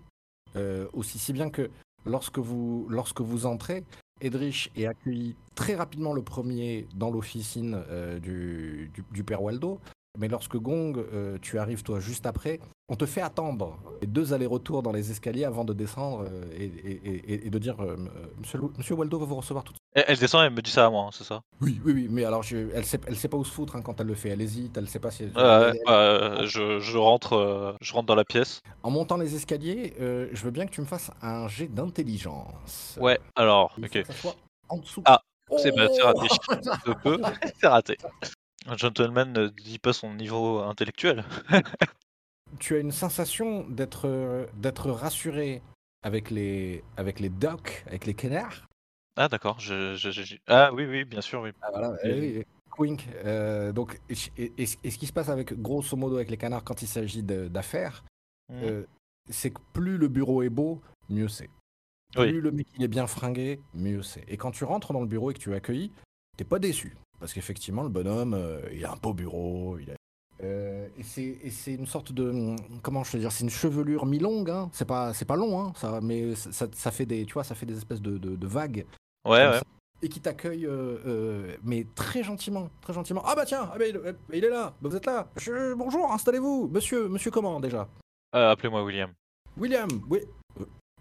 aussi 0.94 1.20
si 1.20 1.34
bien 1.34 1.50
que 1.50 1.70
lorsque 2.06 2.40
vous, 2.40 2.88
lorsque 2.90 3.22
vous 3.22 3.46
entrez, 3.46 3.84
Edrich 4.22 4.72
est 4.76 4.86
accueilli 4.86 5.36
très 5.56 5.76
rapidement 5.76 6.14
le 6.14 6.22
premier 6.22 6.88
dans 6.96 7.10
l'officine 7.12 7.84
euh, 7.90 8.20
du, 8.20 9.24
père 9.24 9.42
Waldo. 9.42 9.80
Mais 10.20 10.28
lorsque 10.28 10.58
Gong, 10.58 10.98
euh, 10.98 11.38
tu 11.42 11.58
arrives 11.58 11.84
toi 11.84 12.00
juste 12.02 12.26
après, 12.26 12.60
on 12.90 12.96
te 12.96 13.06
fait 13.06 13.22
attendre 13.22 13.78
les 14.02 14.08
deux 14.08 14.34
allers-retours 14.34 14.84
dans 14.84 14.92
les 14.92 15.10
escaliers 15.10 15.46
avant 15.46 15.64
de 15.64 15.72
descendre 15.74 16.26
euh, 16.30 16.44
et, 16.54 16.66
et- 16.66 17.34
et- 17.34 17.48
et 17.48 17.50
de 17.50 17.58
dire 17.58 17.80
euh, 17.80 17.96
euh, 18.56 18.68
Monsieur, 18.78 18.96
Waldo 18.96 19.18
va 19.20 19.26
vous 19.26 19.36
recevoir 19.36 19.64
tout 19.64 19.72
de 19.72 19.78
suite. 19.78 20.06
Elle, 20.10 20.18
descend 20.18 20.44
et 20.44 20.48
elle 20.48 20.54
me 20.54 20.62
dit 20.62 20.70
ça 20.72 20.86
à 20.86 20.90
moi, 20.90 21.06
hein, 21.06 21.10
c'est 21.14 21.24
ça? 21.24 21.42
Oui, 21.62 21.80
oui, 21.86 21.94
oui, 21.94 22.08
mais 22.10 22.26
alors 22.26 22.44
je- 22.44 22.70
elle 22.74 22.84
sait, 22.86 23.00
elle 23.08 23.16
sait 23.16 23.30
pas 23.30 23.38
où 23.38 23.46
se 23.46 23.52
foutre 23.54 23.78
hein, 23.78 23.82
quand 23.82 24.02
elle 24.02 24.08
le 24.08 24.16
fait. 24.16 24.30
Elle 24.30 24.42
hésite, 24.42 24.76
elle 24.76 24.90
sait 24.90 25.00
pas 25.00 25.12
si. 25.12 25.24
elle- 25.24 25.32
bah, 25.32 25.72
je, 26.46 26.80
je 26.82 26.98
rentre, 26.98 27.34
euh, 27.34 27.74
je 27.80 27.94
rentre 27.94 28.08
dans 28.08 28.16
la 28.16 28.26
pièce. 28.26 28.62
En 28.84 28.92
montant 28.92 29.16
les 29.16 29.34
escaliers, 29.36 29.94
euh, 30.02 30.28
je 30.34 30.44
veux 30.44 30.52
bien 30.52 30.66
que 30.66 30.72
tu 30.72 30.82
me 30.82 30.86
fasses 30.86 31.10
un 31.22 31.48
jet 31.48 31.68
d'intelligence. 31.68 32.98
Ouais, 33.00 33.18
alors, 33.38 33.74
ok. 33.82 33.90
que 33.90 34.04
ça 34.04 34.14
soit 34.14 34.36
en 34.68 34.78
dessous. 34.78 35.04
Ah, 35.06 35.22
c'est 35.58 35.74
bah, 35.74 35.88
Oh 35.90 36.06
raté. 36.06 36.28
Je 36.86 36.92
peux, 36.92 37.18
c'est 37.62 37.68
raté. 37.68 37.98
Un 38.68 38.78
gentleman 38.78 39.32
ne 39.34 39.48
dit 39.48 39.80
pas 39.80 39.94
son 39.94 40.14
niveau 40.14 40.60
intellectuel. 40.60 41.24
Tu 42.60 42.76
as 42.76 42.80
une 42.80 42.92
sensation 42.92 43.66
d'être 43.70 44.50
d'être 44.56 44.92
rassuré 44.92 45.62
avec 46.04 46.30
les 46.30 46.84
avec 46.98 47.22
les 47.22 47.30
ducks, 47.30 47.84
avec 47.88 48.06
les 48.06 48.14
canards? 48.14 48.68
Ah 49.16 49.30
d'accord, 49.30 49.58
je, 49.62 49.96
je- 49.96 50.12
je- 50.12 50.36
ah 50.48 50.74
oui, 50.74 50.86
oui, 50.86 51.06
bien 51.06 51.22
sûr, 51.22 51.42
oui. 51.44 51.52
Ah, 51.62 51.70
voilà, 51.72 51.92
Oui. 52.04 52.12
oui. 52.38 52.46
Wink. 52.78 53.08
Euh, 53.24 53.72
donc, 53.72 54.00
et, 54.10 54.16
et- 54.38 54.54
et 54.84 54.92
ce 54.92 54.98
qui 54.98 55.08
se 55.08 55.14
passe 55.14 55.30
avec 55.30 55.54
grosso 55.62 55.96
modo 55.96 56.16
avec 56.18 56.30
les 56.30 56.36
canards 56.38 56.66
quand 56.66 56.82
il 56.82 56.88
s'agit 56.88 57.24
d'affaires, 57.24 58.04
Mhm. 58.50 58.64
euh, 58.64 58.84
c'est 59.30 59.52
que 59.52 59.62
plus 59.72 59.98
le 59.98 60.10
bureau 60.10 60.44
est 60.44 60.50
beau, 60.50 60.82
mieux 61.10 61.30
c'est. 61.30 61.50
Plus 62.14 62.22
Oui. 62.24 62.32
le 62.34 62.52
mec 62.52 62.68
il 62.76 62.84
est 62.84 62.90
bien 62.90 63.08
fringué, 63.08 63.62
mieux 63.74 64.02
c'est. 64.04 64.26
Et 64.28 64.36
quand 64.36 64.52
tu 64.52 64.66
rentres 64.66 64.92
dans 64.92 65.00
le 65.02 65.08
bureau 65.08 65.32
et 65.32 65.34
que 65.34 65.40
tu 65.40 65.54
es 65.54 65.56
accueilli, 65.56 65.94
t'es 66.36 66.44
pas 66.44 66.60
déçu. 66.60 66.98
Parce 67.22 67.34
qu'effectivement, 67.34 67.84
le 67.84 67.90
bonhomme, 67.90 68.34
euh, 68.34 68.60
il 68.74 68.84
a 68.84 68.92
un 68.92 68.98
beau 68.98 69.14
bureau. 69.14 69.78
Il 69.80 69.92
a... 69.92 69.94
Euh, 70.44 70.88
et 70.98 71.04
c'est 71.04 71.22
et 71.44 71.52
c'est 71.52 71.76
une 71.76 71.86
sorte 71.86 72.12
de. 72.12 72.56
Comment 72.82 73.04
je 73.04 73.12
veux 73.14 73.20
dire 73.20 73.32
C'est 73.32 73.44
une 73.44 73.50
chevelure 73.52 74.06
mi-longue. 74.08 74.50
Hein. 74.50 74.70
C'est 74.74 74.86
pas, 74.88 75.14
c'est 75.14 75.26
pas 75.26 75.36
long, 75.36 75.60
hein, 75.62 75.72
ça, 75.76 76.00
mais 76.02 76.34
ça, 76.36 76.52
ça- 76.52 76.68
ça 76.74 76.90
fait 76.92 77.06
des, 77.06 77.26
tu 77.26 77.34
vois, 77.34 77.44
ça 77.44 77.54
fait 77.54 77.68
des 77.68 77.78
espèces 77.78 78.02
de, 78.02 78.18
de- 78.18 78.36
de 78.36 78.48
vagues. 78.48 78.86
Ouais, 79.24 79.48
ouais. 79.48 79.54
ça. 79.54 79.62
Et 80.02 80.10
qui 80.10 80.20
t'accueille, 80.20 80.66
euh, 80.66 80.98
euh, 81.06 81.56
mais 81.64 81.86
très 81.94 82.24
gentiment, 82.24 82.70
très 82.82 82.92
gentiment. 82.92 83.22
Ah 83.24 83.36
bah 83.36 83.46
tiens, 83.46 83.70
ah 83.72 83.78
bah, 83.78 83.86
il, 83.86 84.02
il 84.34 84.44
est 84.44 84.50
là, 84.50 84.74
Bah, 84.82 84.90
vous 84.90 84.96
êtes 84.96 85.06
là. 85.06 85.28
Je- 85.38 85.76
bonjour, 85.76 86.12
installez-vous. 86.12 86.70
Monsieur, 86.74 87.08
monsieur 87.08 87.30
comment 87.30 87.60
déjà? 87.60 87.88
Euh, 88.34 88.50
Appelez-moi 88.50 88.84
William. 88.84 89.12
William, 89.58 89.90
oui. 90.10 90.22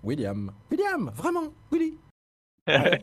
William. 0.02 0.52
William, 0.70 1.10
vraiment, 1.16 1.44
Willy. 1.72 1.96
Ouais. 2.68 3.02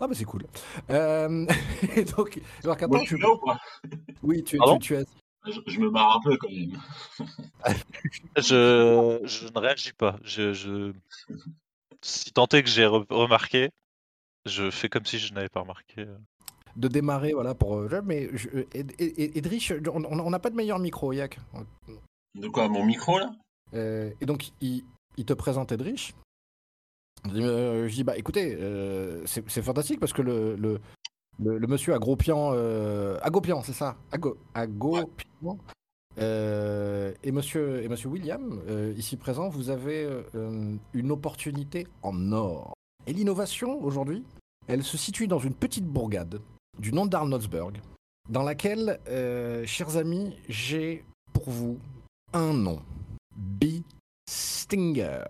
Ah 0.00 0.08
bah 0.08 0.14
c'est 0.14 0.24
cool. 0.24 0.44
Euh, 0.90 1.46
et 1.96 2.04
donc, 2.04 2.40
alors 2.62 2.76
moi, 2.88 3.00
je 3.04 3.16
tu... 3.16 3.18
là 3.18 3.30
ou 3.30 3.38
pas? 3.38 3.58
Oui, 4.22 4.42
tu, 4.42 4.58
tu, 4.58 4.78
tu 4.80 4.94
es... 4.96 5.04
je, 5.46 5.60
je 5.66 5.78
me 5.80 5.90
marre 5.90 6.16
un 6.16 6.20
peu 6.20 6.36
quand 6.36 6.50
même. 6.50 6.72
Je, 8.36 9.20
je 9.24 9.46
ne 9.46 9.58
réagis 9.58 9.92
pas. 9.92 10.16
Je, 10.22 10.52
je... 10.52 10.92
Si 12.02 12.32
tant 12.32 12.46
est 12.48 12.62
que 12.62 12.68
j'ai 12.68 12.84
re- 12.84 13.06
remarqué, 13.08 13.70
je 14.44 14.70
fais 14.70 14.88
comme 14.88 15.06
si 15.06 15.18
je 15.18 15.32
n'avais 15.32 15.48
pas 15.48 15.60
remarqué. 15.60 16.06
de 16.76 16.88
démarrer, 16.88 17.32
voilà, 17.32 17.54
pour... 17.54 17.76
euh, 17.76 18.02
Mais 18.04 18.28
je... 18.36 18.48
euh, 18.48 18.66
Ed- 18.74 18.92
Ed- 18.98 19.14
Ed- 19.18 19.36
Edrich, 19.36 19.72
on 19.92 20.04
on 20.04 20.30
n'a 20.30 20.38
pas 20.38 20.50
de 20.50 20.56
meilleur 20.56 20.78
micro, 20.78 21.12
Yak. 21.12 21.38
De 22.34 22.48
quoi, 22.48 22.68
mon 22.68 22.84
micro 22.84 23.18
là? 23.18 23.30
Euh, 23.74 24.10
et 24.20 24.26
donc, 24.26 24.50
il, 24.60 24.84
il 25.16 25.24
te 25.24 25.32
présente 25.32 25.72
Edrich. 25.72 26.14
Euh, 27.32 27.88
je 27.88 27.94
dis, 27.94 28.04
bah 28.04 28.16
écoutez, 28.16 28.56
euh, 28.60 29.22
c'est 29.26 29.62
fantastique 29.62 30.00
parce 30.00 30.12
que 30.12 30.22
le, 30.22 30.56
le, 30.56 31.66
monsieur 31.66 31.94
Agropian, 31.94 32.50
euh, 32.52 33.18
Agopian, 33.22 33.62
c'est 33.62 33.72
ça? 33.72 33.96
Ago, 34.12 34.36
Agopian 34.54 35.58
et, 36.16 37.32
monsieur, 37.32 37.82
et 37.82 37.88
monsieur 37.88 38.08
William, 38.08 38.60
ici 38.96 39.16
présent, 39.16 39.48
vous 39.48 39.70
avez 39.70 40.08
une 40.92 41.10
opportunité 41.10 41.86
en 42.02 42.32
or. 42.32 42.74
Et 43.06 43.12
l'innovation, 43.12 43.82
aujourd'hui, 43.82 44.24
elle 44.66 44.82
se 44.82 44.96
situe 44.96 45.26
dans 45.26 45.38
une 45.40 45.54
petite 45.54 45.86
bourgade 45.86 46.40
du 46.78 46.92
nom 46.92 47.06
d'Arnoldsburg, 47.06 47.80
dans 48.28 48.42
laquelle, 48.42 49.00
chers 49.66 49.96
amis, 49.96 50.36
j'ai 50.48 51.04
pour 51.32 51.50
vous 51.50 51.78
un 52.32 52.52
nom. 52.52 52.80
B. 53.36 53.82
Stinger. 54.28 55.24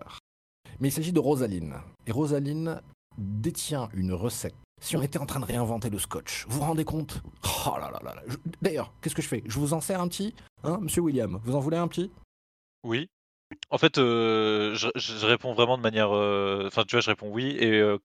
Mais 0.79 0.89
il 0.89 0.91
s'agit 0.91 1.13
de 1.13 1.19
Rosaline. 1.19 1.75
Et 2.07 2.11
Rosaline 2.11 2.81
détient 3.17 3.89
une 3.93 4.13
recette. 4.13 4.55
Si 4.81 4.97
on 4.97 5.01
était 5.01 5.19
en 5.19 5.25
train 5.25 5.39
de 5.39 5.45
réinventer 5.45 5.89
le 5.89 5.97
scotch, 5.99 6.45
vous 6.47 6.59
vous 6.59 6.65
rendez 6.65 6.83
compte? 6.83 7.21
Oh 7.65 7.77
là 7.79 7.89
là 7.91 7.99
là 8.03 8.21
D'ailleurs, 8.61 8.93
qu'est-ce 9.01 9.15
que 9.15 9.21
je 9.21 9.27
fais? 9.27 9.41
Je 9.45 9.57
vous 9.57 9.73
en 9.73 9.81
sers 9.81 10.01
un 10.01 10.07
petit 10.07 10.35
Hein, 10.63 10.79
monsieur 10.81 11.01
William? 11.01 11.39
Vous 11.43 11.55
en 11.55 11.59
voulez 11.59 11.77
un 11.77 11.87
petit? 11.87 12.11
Oui. 12.83 13.09
En 13.69 13.77
fait, 13.77 13.97
euh, 13.97 14.75
je, 14.75 15.25
réponds 15.25 15.53
vraiment 15.53 15.77
de 15.77 15.83
manière. 15.83 16.11
euh, 16.15 16.65
Enfin, 16.67 16.83
tu 16.83 16.95
vois, 16.95 17.01
je 17.01 17.09
réponds 17.09 17.29
oui 17.31 17.55
et 17.59 17.79
euh, 17.79 17.97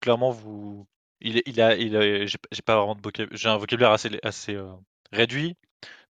clairement, 0.00 0.30
vous. 0.30 0.86
Il, 1.20 1.42
il 1.46 1.60
a, 1.60 1.76
il 1.76 1.96
a, 1.96 2.26
j'ai 2.26 2.38
pas 2.64 2.76
vraiment 2.76 2.94
de 2.94 3.02
vocabulaire. 3.02 3.38
J'ai 3.38 3.48
un 3.48 3.56
vocabulaire 3.56 3.90
assez, 3.90 4.58
réduit, 5.12 5.56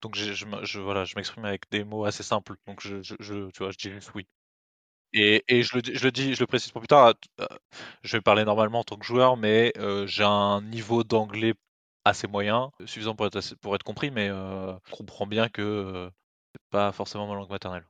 donc 0.03 0.17
je, 0.17 0.33
je, 0.33 0.81
voilà, 0.81 1.05
je 1.05 1.15
m'exprime 1.15 1.45
avec 1.45 1.71
des 1.71 1.85
mots 1.85 2.05
assez 2.05 2.23
simples. 2.23 2.55
Donc, 2.67 2.81
je, 2.81 3.01
tu 3.03 3.63
vois, 3.63 3.71
je 3.71 3.79
dis 3.79 3.93
oui. 4.15 4.27
Et, 5.13 5.45
et 5.49 5.63
je, 5.63 5.75
le, 5.77 5.83
dis- 5.83 5.95
je 5.95 6.05
le 6.05 6.13
dis, 6.13 6.35
je 6.35 6.41
le 6.41 6.47
précise 6.47 6.71
pour 6.73 6.81
plus 6.81 6.89
tard. 6.89 7.15
euh, 7.41 7.47
Je 8.03 8.17
vais 8.17 8.21
parler 8.21 8.45
normalement 8.45 8.81
en 8.81 8.85
tant 8.85 8.97
que 8.97 9.07
joueur, 9.07 9.37
mais 9.37 9.73
euh, 9.79 10.07
j'ai 10.07 10.25
un 10.25 10.61
niveau 10.63 11.05
d'anglais 11.05 11.55
assez 12.05 12.27
moyen, 12.27 12.71
suffisant 12.85 13.15
pour 13.15 13.27
être, 13.27 13.37
assez- 13.37 13.57
pour 13.57 13.75
être 13.75 13.83
compris, 13.83 14.11
mais 14.11 14.29
euh, 14.29 14.73
je 14.89 14.95
comprends 14.95 15.27
bien 15.27 15.49
que 15.49 15.63
euh, 15.63 16.11
c'est 16.55 16.61
pas 16.71 16.93
forcément 16.93 17.27
ma 17.27 17.35
langue 17.35 17.51
maternelle. 17.51 17.85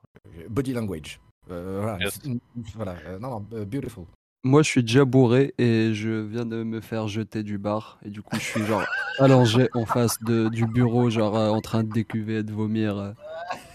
Body 0.49 0.73
language. 0.73 1.21
Euh, 1.51 1.81
voilà. 1.83 1.99
Yes. 2.05 2.19
C'est- 2.23 2.31
voilà. 2.75 2.97
Euh, 3.07 3.19
non, 3.19 3.31
non, 3.31 3.41
beautiful. 3.65 4.05
Moi, 4.45 4.63
je 4.63 4.69
suis 4.69 4.83
déjà 4.83 5.05
bourré 5.05 5.55
et 5.59 5.93
je 5.93 6.09
viens 6.11 6.47
de 6.47 6.63
me 6.63 6.81
faire 6.81 7.09
jeter 7.09 7.43
du 7.43 7.59
bar. 7.59 7.99
Et 8.05 8.11
du 8.11 8.23
coup, 8.23 8.37
je 8.37 8.45
suis 8.45 8.65
genre 8.65 8.85
allongé 9.19 9.69
en 9.75 9.85
face 9.85 10.17
de, 10.23 10.49
du 10.49 10.67
bureau, 10.67 11.11
genre 11.11 11.37
euh, 11.37 11.51
en 11.51 11.61
train 11.61 11.83
de 11.83 11.91
décuver 11.93 12.37
et 12.39 12.43
de 12.45 12.53
vomir. 12.53 13.15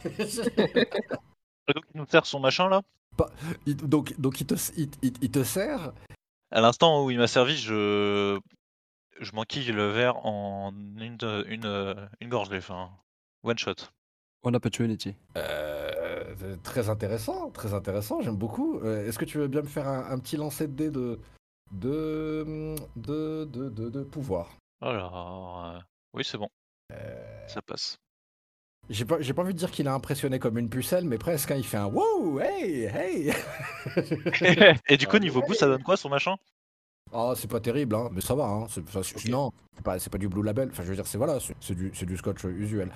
il 1.93 1.99
nous 1.99 2.05
sert 2.07 2.25
son 2.25 2.39
machin 2.39 2.69
là? 2.69 2.81
Il- 3.65 3.75
donc, 3.75 4.19
donc 4.19 4.41
il, 4.41 4.47
te, 4.47 4.55
il, 4.77 4.89
il- 5.21 5.31
te 5.31 5.43
sert? 5.43 5.91
À 6.51 6.61
l'instant 6.61 7.03
où 7.03 7.11
il 7.11 7.17
m'a 7.17 7.27
servi, 7.27 7.55
je, 7.57 8.39
je 9.19 9.31
m'enquille 9.33 9.71
le 9.71 9.89
verre 9.89 10.25
en 10.25 10.71
une, 10.97 11.17
une, 11.47 12.09
une 12.19 12.29
gorgée, 12.29 12.57
enfin, 12.57 12.89
one 13.43 13.57
shot. 13.57 13.75
One 14.43 14.55
opportunity. 14.55 15.15
Euh, 15.37 16.55
très 16.63 16.89
intéressant, 16.89 17.51
très 17.51 17.73
intéressant, 17.73 18.21
j'aime 18.21 18.37
beaucoup. 18.37 18.79
Euh, 18.79 19.07
Est-ce 19.07 19.19
que 19.19 19.25
tu 19.25 19.37
veux 19.37 19.47
bien 19.47 19.61
me 19.61 19.67
faire 19.67 19.87
un, 19.87 20.09
un 20.11 20.17
petit 20.17 20.35
lancer 20.35 20.67
de 20.67 20.73
dés 20.73 20.89
de, 20.89 21.19
de, 21.71 22.75
de, 22.95 23.45
de, 23.45 23.69
de, 23.69 23.89
de 23.89 24.03
pouvoir? 24.03 24.57
Alors, 24.81 25.65
euh, 25.67 25.79
oui, 26.13 26.23
c'est 26.25 26.39
bon, 26.39 26.49
Euh, 26.91 27.47
ça 27.47 27.61
passe. 27.61 27.97
J'ai 28.91 29.05
pas, 29.05 29.21
j'ai 29.21 29.33
pas 29.33 29.41
envie 29.41 29.53
de 29.53 29.57
dire 29.59 29.71
qu'il 29.71 29.87
a 29.87 29.93
impressionné 29.93 30.37
comme 30.37 30.57
une 30.57 30.69
pucelle, 30.69 31.05
mais 31.05 31.17
presque, 31.17 31.49
hein, 31.51 31.55
il 31.57 31.63
fait 31.65 31.77
un 31.77 31.85
wow, 31.87 32.39
hey, 32.41 32.83
hey 32.85 33.31
Et 34.89 34.97
du 34.97 35.07
coup, 35.07 35.17
niveau 35.17 35.41
goût, 35.41 35.53
ça 35.53 35.67
donne 35.67 35.83
quoi 35.83 35.97
son 35.97 36.09
machin? 36.09 36.35
Oh, 37.13 37.33
c'est 37.35 37.49
pas 37.49 37.59
terrible, 37.59 37.95
hein, 37.95 38.09
mais 38.11 38.21
ça 38.21 38.35
va. 38.35 38.45
Hein. 38.45 38.67
c'est-. 38.69 39.27
Non, 39.29 39.51
c'est 39.75 39.83
pas, 39.83 39.99
c'est 39.99 40.09
pas 40.09 40.17
du 40.17 40.27
Blue 40.29 40.43
Label. 40.43 40.69
Enfin, 40.71 40.83
je 40.83 40.89
veux 40.89 40.95
dire, 40.95 41.07
c'est 41.07 41.17
voilà, 41.17 41.39
c'est 41.39 41.55
c'est 41.59 41.75
du, 41.75 41.91
c'est 41.93 42.05
du 42.05 42.17
scotch 42.17 42.43
usuel. 42.45 42.91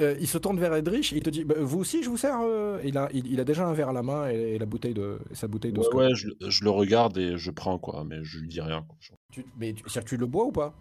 Euh, 0.00 0.16
il 0.18 0.26
se 0.26 0.38
tourne 0.38 0.58
vers 0.58 0.74
Edrich 0.74 1.12
il 1.12 1.22
te 1.22 1.28
dit 1.28 1.44
bah, 1.44 1.54
Vous 1.58 1.78
aussi, 1.78 2.02
je 2.02 2.08
vous 2.08 2.16
sers 2.16 2.40
euh 2.40 2.80
il, 2.82 2.96
a, 2.96 3.10
il, 3.12 3.26
il 3.30 3.38
a 3.40 3.44
déjà 3.44 3.66
un 3.66 3.74
verre 3.74 3.90
à 3.90 3.92
la 3.92 4.02
main 4.02 4.30
et, 4.30 4.54
et 4.54 4.58
la 4.58 4.64
bouteille 4.64 4.94
de, 4.94 5.18
et 5.30 5.34
sa 5.34 5.48
bouteille 5.48 5.70
de 5.72 5.78
Ouais, 5.78 5.84
scotch. 5.84 5.98
ouais, 5.98 6.14
je, 6.14 6.28
je 6.48 6.64
le 6.64 6.70
regarde 6.70 7.18
et 7.18 7.36
je 7.36 7.50
prends 7.50 7.78
quoi, 7.78 8.02
mais 8.02 8.24
je 8.24 8.38
lui 8.38 8.48
dis 8.48 8.62
rien. 8.62 8.82
Quoi. 8.88 8.96
Tu- 9.32 9.44
mais 9.58 9.74
tu, 9.74 9.82
c'est-à-dire 9.86 10.04
que 10.04 10.08
tu 10.08 10.16
le 10.16 10.26
bois 10.26 10.46
ou 10.46 10.52
pas? 10.52 10.74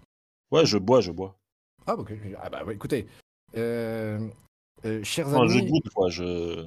Ouais, 0.50 0.66
je 0.66 0.78
bois, 0.78 1.02
je 1.02 1.12
bois. 1.12 1.36
Ah, 1.86 1.96
bah, 1.98 2.04
ok. 2.04 2.14
Ah, 2.42 2.50
bah, 2.50 2.64
écoutez. 2.72 3.06
Euh, 3.58 4.28
euh, 4.86 5.04
chers 5.04 5.28
Enfin, 5.28 5.48
je 5.48 5.60
amis. 5.60 5.70
goûte 5.70 5.90
quoi, 5.94 6.10
je 6.10 6.66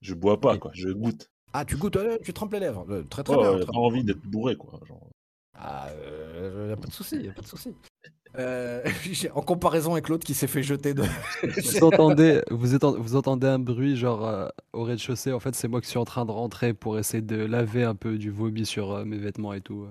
Je 0.00 0.14
bois 0.14 0.40
pas, 0.40 0.58
quoi. 0.58 0.70
Je 0.74 0.88
goûte. 0.90 1.30
Ah, 1.52 1.64
tu 1.64 1.76
goûtes, 1.76 1.96
euh, 1.96 2.18
tu 2.24 2.32
trempes 2.32 2.52
les 2.54 2.60
lèvres. 2.60 2.86
Euh, 2.90 3.02
Très 3.04 3.22
très 3.22 3.36
bien. 3.36 3.56
très 3.58 3.66
pas 3.66 3.72
envie 3.78 4.04
d'être 4.04 4.22
bourré, 4.26 4.56
quoi. 4.56 4.80
genre. 4.88 5.08
Ah, 5.54 5.88
euh, 5.90 6.68
y 6.70 6.72
a 6.72 6.76
pas 6.76 6.88
de 6.88 6.92
souci, 6.92 7.16
y 7.22 7.28
a 7.28 7.32
pas 7.32 7.42
de 7.42 7.46
souci. 7.46 7.74
Euh, 8.38 8.82
en 9.34 9.42
comparaison 9.42 9.92
avec 9.92 10.08
l'autre 10.08 10.24
qui 10.26 10.34
s'est 10.34 10.46
fait 10.46 10.62
jeter 10.62 10.94
de. 10.94 11.02
Vous 11.42 11.84
entendez, 11.84 12.42
vous, 12.50 13.16
entendez 13.16 13.46
un 13.46 13.58
bruit 13.58 13.96
genre 13.96 14.26
euh, 14.26 14.48
au 14.72 14.84
rez-de-chaussée. 14.84 15.32
En 15.32 15.40
fait, 15.40 15.54
c'est 15.54 15.68
moi 15.68 15.80
qui 15.82 15.88
suis 15.88 15.98
en 15.98 16.04
train 16.06 16.24
de 16.24 16.30
rentrer 16.30 16.72
pour 16.74 16.98
essayer 16.98 17.22
de 17.22 17.36
laver 17.36 17.84
un 17.84 17.94
peu 17.94 18.16
du 18.18 18.30
vomi 18.30 18.64
sur 18.64 18.92
euh, 18.92 19.04
mes 19.04 19.18
vêtements 19.18 19.52
et 19.52 19.60
tout. 19.60 19.86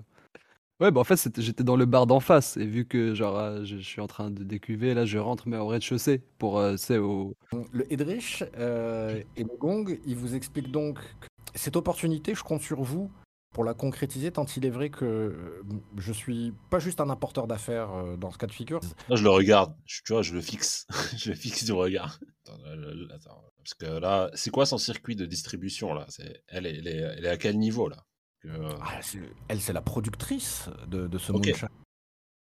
Ouais, 0.82 0.90
bah 0.90 1.00
en 1.00 1.04
fait, 1.04 1.16
c'était- 1.16 1.44
j'étais 1.44 1.64
dans 1.64 1.76
le 1.76 1.86
bar 1.86 2.08
d'en 2.08 2.20
face 2.20 2.58
et 2.58 2.66
vu 2.66 2.86
que 2.88 3.14
genre 3.14 3.38
euh, 3.38 3.64
je, 3.64 3.78
je 3.78 3.84
suis 3.84 4.02
en 4.02 4.08
train 4.08 4.32
de 4.32 4.44
décuver, 4.44 4.96
là, 4.96 5.06
je 5.06 5.20
rentre 5.20 5.48
mais 5.48 5.58
au 5.58 5.68
rez-de-chaussée 5.68 6.24
pour, 6.40 6.58
euh, 6.58 6.76
c'est 6.76 6.98
au. 6.98 7.36
Le 7.72 7.92
Edrich 7.94 8.44
euh, 8.58 9.22
et 9.38 9.44
le 9.44 9.56
Gong, 9.60 10.00
ils 10.08 10.16
vous 10.16 10.34
expliquent 10.34 10.72
donc 10.72 10.96
que 11.20 11.28
cette 11.54 11.76
opportunité, 11.76 12.34
je 12.34 12.42
compte 12.44 12.62
sur 12.62 12.82
vous 12.82 13.12
pour 13.54 13.64
la 13.64 13.76
concrétiser, 13.76 14.32
tant 14.32 14.46
il 14.58 14.66
est 14.66 14.72
vrai 14.72 14.90
que 14.90 15.06
euh, 15.06 15.64
je 15.98 16.12
suis 16.14 16.52
pas 16.72 16.80
juste 16.80 17.00
un 17.00 17.12
apporteur 17.12 17.46
d'affaires 17.46 17.92
euh, 17.94 18.18
dans 18.18 18.32
ce 18.32 18.40
cas 18.40 18.48
de 18.48 18.52
figure. 18.52 18.80
Là, 19.08 19.16
je 19.18 19.24
le 19.24 19.30
regarde. 19.30 19.76
Je- 19.86 20.02
tu 20.04 20.14
vois, 20.14 20.24
je 20.24 20.34
le 20.34 20.42
fixe. 20.42 20.88
je 21.16 21.30
le 21.30 21.36
fixe 21.36 21.64
du 21.64 21.74
regard. 21.74 22.20
Attends, 22.48 22.58
le- 22.76 23.08
attends, 23.14 23.44
parce 23.58 23.76
que 23.76 24.00
là, 24.00 24.32
c'est 24.34 24.50
quoi 24.50 24.66
son 24.66 24.80
circuit 24.80 25.16
de 25.16 25.28
distribution, 25.28 25.94
là? 25.94 26.06
C'est 26.10 26.42
elle, 26.48 26.66
est- 26.66 26.78
elle, 26.80 26.88
est, 26.88 26.98
elle 27.18 27.26
est 27.26 27.30
à 27.30 27.38
quel 27.38 27.60
niveau, 27.60 27.88
là? 27.88 27.98
Euh, 28.46 28.70
Ah, 28.82 29.00
elle, 29.50 29.62
c'est 29.62 29.74
la 29.74 29.82
productrice 29.82 30.70
de, 30.88 31.08
de 31.08 31.18
ce 31.18 31.32
Ok. 31.32 31.48
moonshine. 31.48 31.68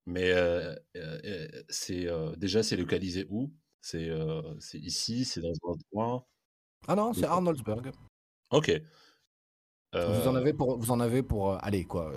Mais 0.07 0.31
euh, 0.31 0.75
euh, 0.95 1.63
c'est 1.69 2.07
déjà, 2.37 2.63
c'est 2.63 2.77
localisé 2.77 3.27
où? 3.29 3.53
C'est 3.81 4.09
ici, 4.73 5.25
c'est 5.25 5.41
dans 5.41 5.53
un 5.69 5.75
coin? 5.91 6.25
Ah 6.87 6.95
non, 6.95 7.13
c'est. 7.13 7.25
Arnoldsburg. 7.25 7.91
Ok. 8.49 8.71
Vous 9.93 10.27
en 10.27 10.35
avez 10.35 10.53
pour, 10.53 10.77
vous 10.77 10.91
en 10.91 10.99
avez 10.99 11.21
pour, 11.21 11.63
allez 11.63 11.83
quoi, 11.85 12.11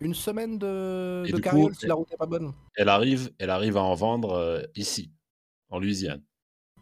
une 0.00 0.14
semaine 0.14 0.58
de, 0.58 1.26
de 1.30 1.38
carriole 1.38 1.74
si 1.74 1.86
la 1.86 1.94
route 1.94 2.10
n'est 2.10 2.16
pas 2.16 2.26
bonne? 2.26 2.52
elle 2.76 2.88
arrive, 2.88 3.30
elle 3.38 3.50
arrive 3.50 3.76
à 3.76 3.82
en 3.82 3.94
vendre 3.94 4.66
ici, 4.74 5.12
en 5.68 5.78
Louisiane. 5.78 6.22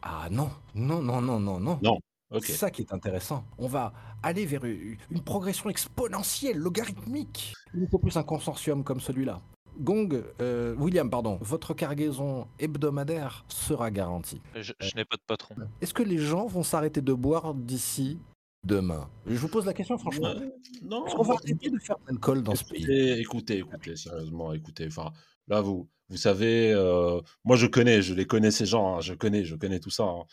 Ah 0.02 0.28
non, 0.30 0.50
non, 0.74 1.02
non, 1.02 1.20
non, 1.20 1.40
non, 1.40 1.60
non. 1.60 1.78
Non, 1.82 1.98
C'est 2.40 2.52
ça 2.52 2.70
qui 2.70 2.82
est 2.82 2.92
intéressant. 2.92 3.44
On 3.58 3.66
va 3.66 3.92
aller 4.22 4.46
vers 4.46 4.64
une 4.64 4.96
une 5.10 5.22
progression 5.22 5.68
exponentielle, 5.70 6.56
logarithmique. 6.58 7.54
Il 7.74 7.80
nous 7.80 7.88
faut 7.88 7.98
plus 7.98 8.16
un 8.16 8.22
consortium 8.22 8.84
comme 8.84 9.00
celui-là. 9.00 9.40
Gong, 9.78 10.22
euh, 10.40 10.74
William, 10.76 11.08
pardon, 11.08 11.38
votre 11.40 11.74
cargaison 11.74 12.46
hebdomadaire 12.58 13.44
sera 13.48 13.90
garantie. 13.90 14.40
Je, 14.54 14.72
je 14.78 14.94
n'ai 14.94 15.04
pas 15.04 15.16
de 15.16 15.22
patron. 15.26 15.54
Est-ce 15.80 15.94
que 15.94 16.02
les 16.02 16.18
gens 16.18 16.46
vont 16.46 16.62
s'arrêter 16.62 17.00
de 17.00 17.12
boire 17.14 17.54
d'ici 17.54 18.18
demain? 18.64 19.08
Je 19.26 19.36
vous 19.38 19.48
pose 19.48 19.64
la 19.66 19.72
question 19.72 19.96
franchement. 19.96 20.34
Non. 20.82 21.06
Est-ce 21.06 21.14
qu'on 21.14 21.22
va 21.22 21.34
arrêter 21.34 21.70
de 21.70 21.78
faire 21.78 21.96
de 21.98 22.06
l'alcool 22.08 22.42
dans 22.42 22.54
ce 22.54 22.64
pays? 22.64 22.82
Écoutez, 22.82 23.18
écoutez, 23.20 23.58
écoutez, 23.58 23.96
sérieusement, 23.96 24.52
écoutez. 24.52 24.86
Enfin, 24.88 25.12
là, 25.48 25.60
vous, 25.62 25.88
vous 26.10 26.16
savez, 26.16 26.72
euh, 26.74 27.20
moi, 27.44 27.56
je 27.56 27.66
connais, 27.66 28.02
je 28.02 28.12
les 28.12 28.26
connais 28.26 28.50
ces 28.50 28.66
gens, 28.66 28.96
hein, 28.96 29.00
je 29.00 29.14
connais, 29.14 29.44
je 29.44 29.54
connais 29.56 29.80
tout 29.80 29.90
ça. 29.90 30.04
hein. 30.04 30.24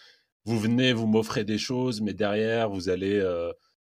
Vous 0.48 0.58
venez, 0.58 0.94
vous 0.94 1.08
m'offrez 1.08 1.44
des 1.44 1.58
choses, 1.58 2.00
mais 2.00 2.14
derrière, 2.14 2.70
vous 2.70 2.88
allez, 2.88 3.16
euh, 3.20 3.52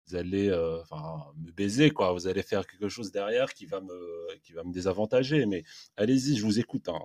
vous 0.08 0.16
allez, 0.16 0.48
euh, 0.48 0.80
enfin, 0.82 1.22
me 1.38 1.52
baiser, 1.52 1.90
quoi. 1.90 2.12
Vous 2.12 2.26
allez 2.26 2.42
faire 2.42 2.66
quelque 2.66 2.88
chose 2.88 3.12
derrière 3.12 3.54
qui 3.54 3.66
va 3.66 3.80
me, 3.80 4.36
qui 4.42 4.52
va 4.52 4.64
me 4.64 4.72
désavantager. 4.72 5.46
Mais 5.46 5.62
allez-y, 5.96 6.36
je 6.36 6.44
vous 6.44 6.58
écoute. 6.58 6.88
hein. 6.88 6.98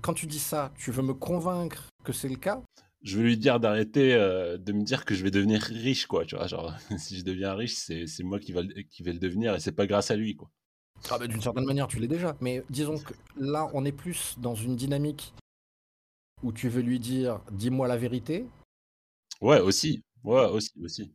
Quand 0.00 0.14
tu 0.14 0.26
dis 0.26 0.38
ça, 0.38 0.72
tu 0.78 0.90
veux 0.90 1.02
me 1.02 1.12
convaincre 1.12 1.88
que 2.02 2.14
c'est 2.14 2.30
le 2.30 2.36
cas? 2.36 2.62
Je 3.02 3.18
vais 3.18 3.24
lui 3.24 3.36
dire 3.36 3.60
d'arrêter 3.60 4.14
euh, 4.14 4.56
de 4.56 4.72
me 4.72 4.82
dire 4.82 5.04
que 5.04 5.14
je 5.14 5.22
vais 5.22 5.30
devenir 5.30 5.60
riche, 5.60 6.06
quoi. 6.06 6.24
Tu 6.24 6.34
vois, 6.34 6.46
genre, 6.46 6.74
si 6.98 7.18
je 7.18 7.24
deviens 7.24 7.52
riche, 7.54 7.74
c'est, 7.74 8.06
c'est 8.06 8.22
moi 8.24 8.38
qui 8.40 8.52
va, 8.52 8.62
qui 8.90 9.02
vais 9.02 9.12
le 9.12 9.18
devenir 9.18 9.54
et 9.54 9.60
c'est 9.60 9.72
pas 9.72 9.86
grâce 9.86 10.10
à 10.10 10.16
lui, 10.16 10.34
quoi. 10.34 10.48
Ah 11.10 11.18
bah, 11.18 11.26
D'une 11.26 11.42
certaine 11.42 11.66
manière, 11.66 11.88
tu 11.88 11.98
l'es 12.00 12.08
déjà. 12.08 12.34
Mais 12.40 12.64
disons 12.70 12.96
que 12.96 13.12
là, 13.36 13.68
on 13.74 13.84
est 13.84 13.92
plus 13.92 14.34
dans 14.38 14.54
une 14.54 14.76
dynamique 14.76 15.34
où 16.42 16.52
tu 16.52 16.70
veux 16.70 16.80
lui 16.82 16.98
dire 16.98 17.40
dis-moi 17.52 17.86
la 17.86 17.98
vérité. 17.98 18.46
Ouais, 19.40 19.60
aussi. 19.60 20.02
Ouais, 20.24 20.46
aussi, 20.46 20.72
aussi. 20.82 21.12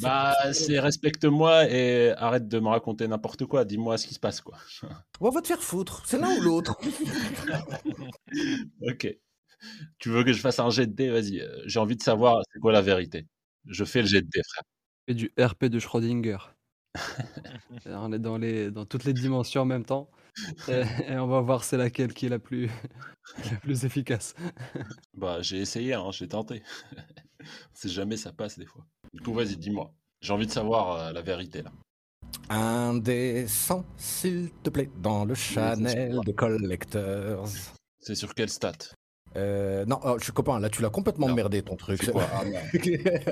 Bah, 0.00 0.34
c'est- 0.52 0.78
respecte-moi 0.80 1.68
et 1.70 2.10
arrête 2.16 2.48
de 2.48 2.58
me 2.60 2.68
raconter 2.68 3.06
n'importe 3.08 3.44
quoi. 3.46 3.64
Dis-moi 3.64 3.98
ce 3.98 4.06
qui 4.06 4.14
se 4.14 4.20
passe, 4.20 4.40
quoi. 4.40 4.56
On 5.20 5.30
va 5.30 5.40
te 5.42 5.48
faire 5.48 5.62
foutre, 5.62 6.02
c'est 6.06 6.18
l'un 6.18 6.30
ou 6.36 6.40
l'autre. 6.40 6.78
ok. 8.82 9.16
Tu 9.98 10.08
veux 10.08 10.24
que 10.24 10.32
je 10.32 10.40
fasse 10.40 10.58
un 10.58 10.70
jet 10.70 10.86
de 10.86 10.92
dés? 10.92 11.10
Vas-y. 11.10 11.40
euh, 11.40 11.62
J'ai 11.66 11.78
envie 11.78 11.96
de 11.96 12.02
savoir 12.02 12.42
c'est 12.52 12.58
quoi 12.60 12.72
la 12.72 12.82
vérité. 12.82 13.26
Je 13.66 13.84
fais 13.84 14.02
le 14.02 14.08
jet 14.08 14.22
de 14.22 14.28
dés, 14.28 14.42
frère. 14.48 14.64
Et 15.08 15.14
du 15.14 15.32
RP 15.38 15.64
de 15.66 15.78
Schrödinger. 15.78 16.38
Et 16.94 16.96
on 17.86 18.12
est 18.12 18.18
dans, 18.18 18.38
les, 18.38 18.70
dans 18.70 18.86
toutes 18.86 19.04
les 19.04 19.12
dimensions 19.12 19.62
en 19.62 19.66
même 19.66 19.84
temps. 19.84 20.10
Et, 20.68 20.82
et 21.12 21.16
on 21.18 21.26
va 21.26 21.40
voir 21.40 21.64
c'est 21.64 21.76
laquelle 21.76 22.14
qui 22.14 22.26
est 22.26 22.30
la 22.30 22.38
plus, 22.38 22.70
la 23.50 23.56
plus 23.58 23.84
efficace. 23.84 24.34
Bah, 25.14 25.42
j'ai 25.42 25.58
essayé, 25.58 25.94
hein, 25.94 26.10
j'ai 26.10 26.28
tenté. 26.28 26.62
On 27.72 27.74
sait 27.76 27.88
jamais, 27.88 28.16
ça 28.16 28.32
passe 28.32 28.58
des 28.58 28.66
fois. 28.66 28.84
Du 29.12 29.20
coup, 29.22 29.32
vas-y, 29.32 29.56
dis-moi. 29.56 29.92
J'ai 30.20 30.32
envie 30.32 30.46
de 30.46 30.52
savoir 30.52 30.92
euh, 30.92 31.12
la 31.12 31.22
vérité, 31.22 31.62
là. 31.62 31.72
Un 32.48 32.94
des 32.94 33.46
100, 33.46 33.84
s'il 33.96 34.50
te 34.62 34.70
plaît, 34.70 34.90
dans 35.02 35.24
le 35.24 35.34
Chanel 35.34 36.20
de 36.24 36.32
Collectors. 36.32 37.48
C'est 38.00 38.14
sur 38.14 38.34
quelle 38.34 38.48
stat? 38.48 38.72
Euh, 39.36 39.84
non, 39.86 39.98
oh, 40.04 40.16
je 40.18 40.24
suis 40.24 40.32
copain, 40.32 40.60
là 40.60 40.68
tu 40.68 40.82
l'as 40.82 40.90
complètement 40.90 41.28
Non. 41.28 41.34
merdé 41.34 41.62
ton 41.62 41.76
truc. 41.76 42.10
Quoi? 42.10 42.26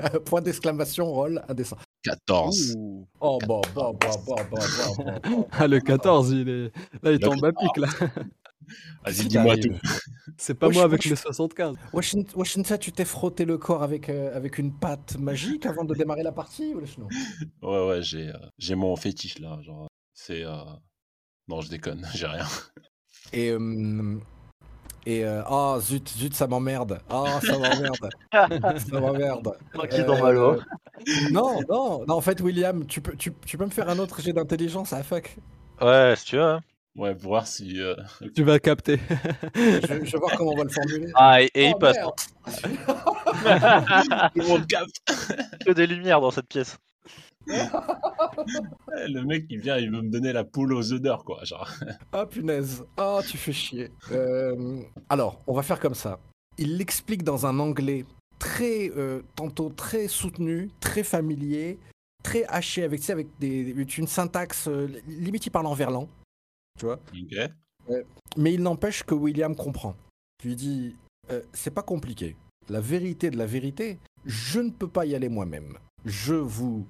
Ah. 0.03 0.18
Point 0.20 0.40
d'exclamation, 0.40 1.07
roll, 1.12 1.42
indécent. 1.49 1.77
14. 2.05 2.75
Oh 3.20 3.38
bah 3.46 3.61
bah 3.75 3.90
bah 4.01 4.11
bah 4.27 4.35
bah 4.51 4.59
bah 4.59 5.20
bah. 5.23 5.44
Ah, 5.53 5.66
le 5.66 5.81
14, 5.81 6.31
il 6.33 6.49
est. 6.49 6.73
Là, 7.03 7.11
il 7.11 7.12
Le 7.12 7.18
tombe 7.18 7.44
à 7.44 7.53
pic, 7.53 7.77
là. 7.77 7.88
Vas-y, 9.04 9.26
dis-moi 9.28 9.56
tout. 9.56 9.74
C'est 10.37 10.54
pas 10.54 10.68
moi 10.68 10.85
avec 10.85 11.04
le 11.04 11.16
75. 11.16 11.76
Washington, 11.92 12.78
tu 12.78 12.92
t'es 12.92 13.04
frotté 13.04 13.44
le 13.44 13.59
corps 13.59 13.83
avec, 13.83 14.09
euh, 14.09 14.35
avec 14.37 14.59
une 14.59 14.72
pâte 14.72 15.18
magique 15.18 15.66
avant 15.66 15.85
de 15.85 15.94
démarrer 15.94 16.22
la 16.22 16.33
partie 16.33 16.74
ou 16.74 16.80
Ouais, 17.62 17.87
ouais, 17.88 18.02
j'ai 18.02 18.28
euh, 18.28 18.38
j'ai 18.59 18.74
mon 18.74 18.94
fétiche, 18.96 19.38
là. 19.38 19.59
Genre, 19.62 19.88
c'est. 20.14 20.44
euh, 20.44 20.56
Non, 21.48 21.61
je 21.61 21.68
déconne, 21.70 22.06
j'ai 22.14 22.26
rien. 22.26 22.46
Et. 23.33 23.50
euh, 23.50 24.18
et. 25.06 25.24
euh, 25.24 25.42
Oh 25.50 25.78
zut, 25.80 26.09
zut, 26.11 26.35
ça 26.35 26.46
m'emmerde. 26.46 27.00
Oh, 27.11 27.38
ça 27.42 27.56
m'emmerde. 27.59 28.11
ça 28.33 29.00
m'emmerde. 29.00 29.56
Tranquille 29.72 30.04
dans 30.04 30.22
ma 30.22 30.33
loi. 30.33 30.56
Euh, 30.56 31.28
Non, 31.30 31.62
non, 31.68 32.04
non, 32.06 32.14
en 32.14 32.20
fait, 32.20 32.40
William, 32.40 32.87
tu 32.87 33.00
peux, 33.00 33.16
tu, 33.16 33.33
tu 33.46 33.56
peux 33.59 33.64
me 33.64 33.70
faire 33.70 33.88
un 33.88 33.98
autre 33.98 34.20
jet 34.20 34.33
d'intelligence 34.33 34.92
à 34.92 35.02
fuck? 35.02 35.37
Ouais, 35.80 36.14
si 36.16 36.24
tu 36.26 36.37
veux. 36.37 36.42
hein. 36.42 36.61
Ouais, 36.96 37.14
pour 37.14 37.31
voir 37.31 37.46
si. 37.46 37.81
euh, 37.81 37.94
Tu 38.35 38.42
vas 38.42 38.59
capter. 38.59 38.98
je, 39.55 40.05
je 40.05 40.12
vais 40.12 40.18
voir 40.18 40.33
comment 40.37 40.50
on 40.53 40.57
va 40.57 40.64
le 40.64 40.70
formuler. 40.70 41.07
Ah, 41.14 41.40
et, 41.42 41.50
et 41.55 41.66
il 41.68 41.74
Oh, 41.74 41.79
passe. 41.79 41.96
Tout 42.62 44.40
le 44.40 44.46
monde 44.48 44.66
capte. 44.66 44.96
Que 45.66 45.72
des 45.72 45.87
lumières 45.87 46.20
dans 46.20 46.31
cette 46.31 46.48
pièce. 46.48 46.76
Le 47.46 49.22
mec, 49.22 49.46
il 49.50 49.61
vient, 49.61 49.76
il 49.79 49.90
veut 49.90 50.03
me 50.03 50.11
donner 50.11 50.33
la 50.33 50.44
poule 50.44 50.72
aux 50.74 50.92
odeurs, 50.92 51.24
quoi. 51.24 51.42
Genre. 51.44 51.68
Ah 52.12 52.26
punaise, 52.26 52.85
ah 52.96 53.20
tu 53.26 53.37
fais 53.38 53.53
chier. 53.53 53.90
Euh, 54.12 54.81
alors, 55.09 55.40
on 55.46 55.55
va 55.55 55.62
faire 55.62 55.81
comme 55.81 55.94
ça. 55.94 56.18
Il 56.59 56.76
l'explique 56.76 57.22
dans 57.22 57.46
un 57.46 57.59
anglais 57.59 58.05
très, 58.38 58.90
euh, 58.96 59.22
tantôt 59.37 59.70
très 59.70 60.07
soutenu, 60.09 60.70
très 60.81 61.03
familier, 61.03 61.79
très 62.22 62.44
haché, 62.46 62.85
avec, 62.85 63.00
tu 63.00 63.07
sais, 63.07 63.12
avec 63.12 63.29
des, 63.38 63.70
une 63.98 64.07
syntaxe, 64.07 64.68
euh, 64.68 64.88
limite 65.09 65.46
il 65.46 65.50
parle 65.50 65.66
en 65.66 65.74
verlan, 65.74 66.09
tu 66.81 66.87
vois. 66.87 66.99
Mais 68.37 68.55
il 68.55 68.62
n'empêche 68.62 69.03
que 69.03 69.14
William 69.14 69.55
comprend. 69.55 69.95
Je 70.43 70.49
lui 70.49 70.57
dis, 70.57 70.97
euh, 71.31 71.43
c'est 71.53 71.73
pas 71.73 71.83
compliqué. 71.83 72.37
La 72.71 72.81
vérité 72.81 73.31
de 73.31 73.37
la 73.37 73.45
vérité, 73.47 73.99
je 74.25 74.61
ne 74.61 74.71
peux 74.71 74.88
pas 74.88 75.05
y 75.05 75.14
aller 75.14 75.29
moi-même. 75.29 75.77
Je 76.07 76.35
vous... 76.35 76.87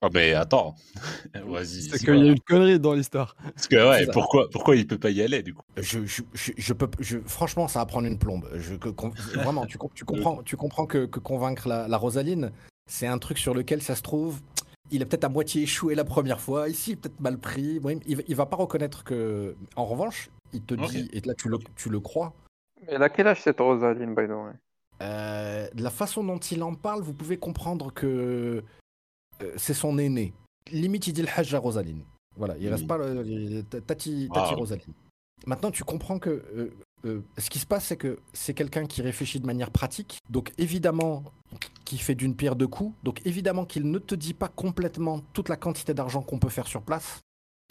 Ah, 0.00 0.08
mais 0.12 0.32
attends. 0.32 0.74
Vas-y. 1.34 1.82
C'est 1.82 1.98
qu'il 1.98 2.16
y 2.16 2.28
a 2.28 2.32
une 2.32 2.40
connerie 2.40 2.80
dans 2.80 2.94
l'histoire. 2.94 3.36
Parce 3.54 3.66
que, 3.68 3.76
ouais, 3.90 4.06
pourquoi, 4.12 4.48
pourquoi 4.50 4.76
il 4.76 4.86
peut 4.86 4.98
pas 4.98 5.10
y 5.10 5.20
aller, 5.20 5.42
du 5.42 5.52
coup? 5.52 5.62
Je, 5.76 6.06
je, 6.06 6.22
je, 6.32 6.52
je 6.56 6.72
peux, 6.72 6.88
je, 7.00 7.18
franchement, 7.18 7.68
ça 7.68 7.80
va 7.80 7.86
prendre 7.86 8.06
une 8.06 8.18
plombe. 8.18 8.48
Je, 8.54 8.76
que, 8.76 8.88
com- 8.88 9.12
vraiment, 9.34 9.66
tu, 9.66 9.76
com- 9.76 9.90
tu 9.94 10.04
comprends, 10.04 10.42
tu 10.44 10.56
comprends 10.56 10.86
que, 10.86 11.04
que 11.06 11.18
convaincre 11.18 11.68
la, 11.68 11.88
la 11.88 11.96
Rosaline, 11.98 12.52
c'est 12.90 13.06
un 13.06 13.18
truc 13.18 13.36
sur 13.36 13.52
lequel 13.52 13.82
ça 13.82 13.96
se 13.96 14.02
trouve. 14.02 14.40
Il 14.90 15.02
a 15.02 15.06
peut-être 15.06 15.24
à 15.24 15.28
moitié 15.28 15.62
échoué 15.62 15.94
la 15.94 16.04
première 16.04 16.40
fois. 16.40 16.68
Ici, 16.68 16.90
il 16.90 16.92
est 16.94 16.96
peut-être 16.96 17.20
mal 17.20 17.38
pris. 17.38 17.80
Bon, 17.80 17.98
il, 18.06 18.16
va- 18.16 18.22
il 18.28 18.36
va 18.36 18.46
pas 18.46 18.56
reconnaître 18.56 19.02
que. 19.04 19.56
En 19.74 19.84
revanche, 19.84 20.30
il 20.52 20.62
te 20.62 20.74
dit, 20.74 21.08
et 21.12 21.20
là 21.22 21.34
tu 21.34 21.48
le, 21.48 21.58
tu 21.74 21.88
le 21.90 21.98
crois, 22.00 22.32
Elle 22.86 23.02
a 23.02 23.08
quel 23.08 23.26
âge 23.26 23.42
cette 23.42 23.58
Rosaline, 23.60 24.14
by 24.14 24.26
the 24.26 24.30
way? 24.30 24.52
Euh, 25.02 25.68
de 25.74 25.82
la 25.82 25.90
façon 25.90 26.24
dont 26.24 26.38
il 26.38 26.62
en 26.62 26.74
parle, 26.74 27.02
vous 27.02 27.12
pouvez 27.12 27.36
comprendre 27.36 27.92
que 27.92 28.62
euh, 29.42 29.52
c'est 29.56 29.74
son 29.74 29.98
aîné. 29.98 30.32
Limite, 30.72 31.06
il 31.08 31.12
dit 31.12 31.22
le 31.22 31.28
Hajj 31.36 31.54
à 31.54 31.58
Rosaline. 31.58 32.02
Voilà, 32.36 32.56
il 32.58 32.68
reste 32.68 32.82
Mhm. 32.82 32.88
pas 32.88 32.98
le, 32.98 33.22
le- 33.22 33.62
Tati, 33.62 34.28
Tati. 34.32 34.54
Rosaline. 34.54 34.94
Maintenant, 35.46 35.70
tu 35.70 35.84
comprends 35.84 36.18
que 36.18 36.30
euh, 36.30 36.70
euh, 37.04 37.20
ce 37.38 37.50
qui 37.50 37.58
se 37.58 37.66
passe, 37.66 37.86
c'est 37.86 37.96
que 37.96 38.18
c'est 38.32 38.54
quelqu'un 38.54 38.86
qui 38.86 39.02
réfléchit 39.02 39.38
de 39.40 39.46
manière 39.46 39.70
pratique. 39.70 40.18
Donc, 40.30 40.52
évidemment, 40.58 41.24
qui 41.86 41.96
fait 41.96 42.14
d'une 42.14 42.36
pierre 42.36 42.56
deux 42.56 42.66
coups. 42.68 42.94
Donc 43.02 43.22
évidemment 43.24 43.64
qu'il 43.64 43.90
ne 43.90 43.98
te 43.98 44.14
dit 44.14 44.34
pas 44.34 44.48
complètement 44.48 45.20
toute 45.32 45.48
la 45.48 45.56
quantité 45.56 45.94
d'argent 45.94 46.20
qu'on 46.20 46.38
peut 46.38 46.50
faire 46.50 46.66
sur 46.66 46.82
place. 46.82 47.20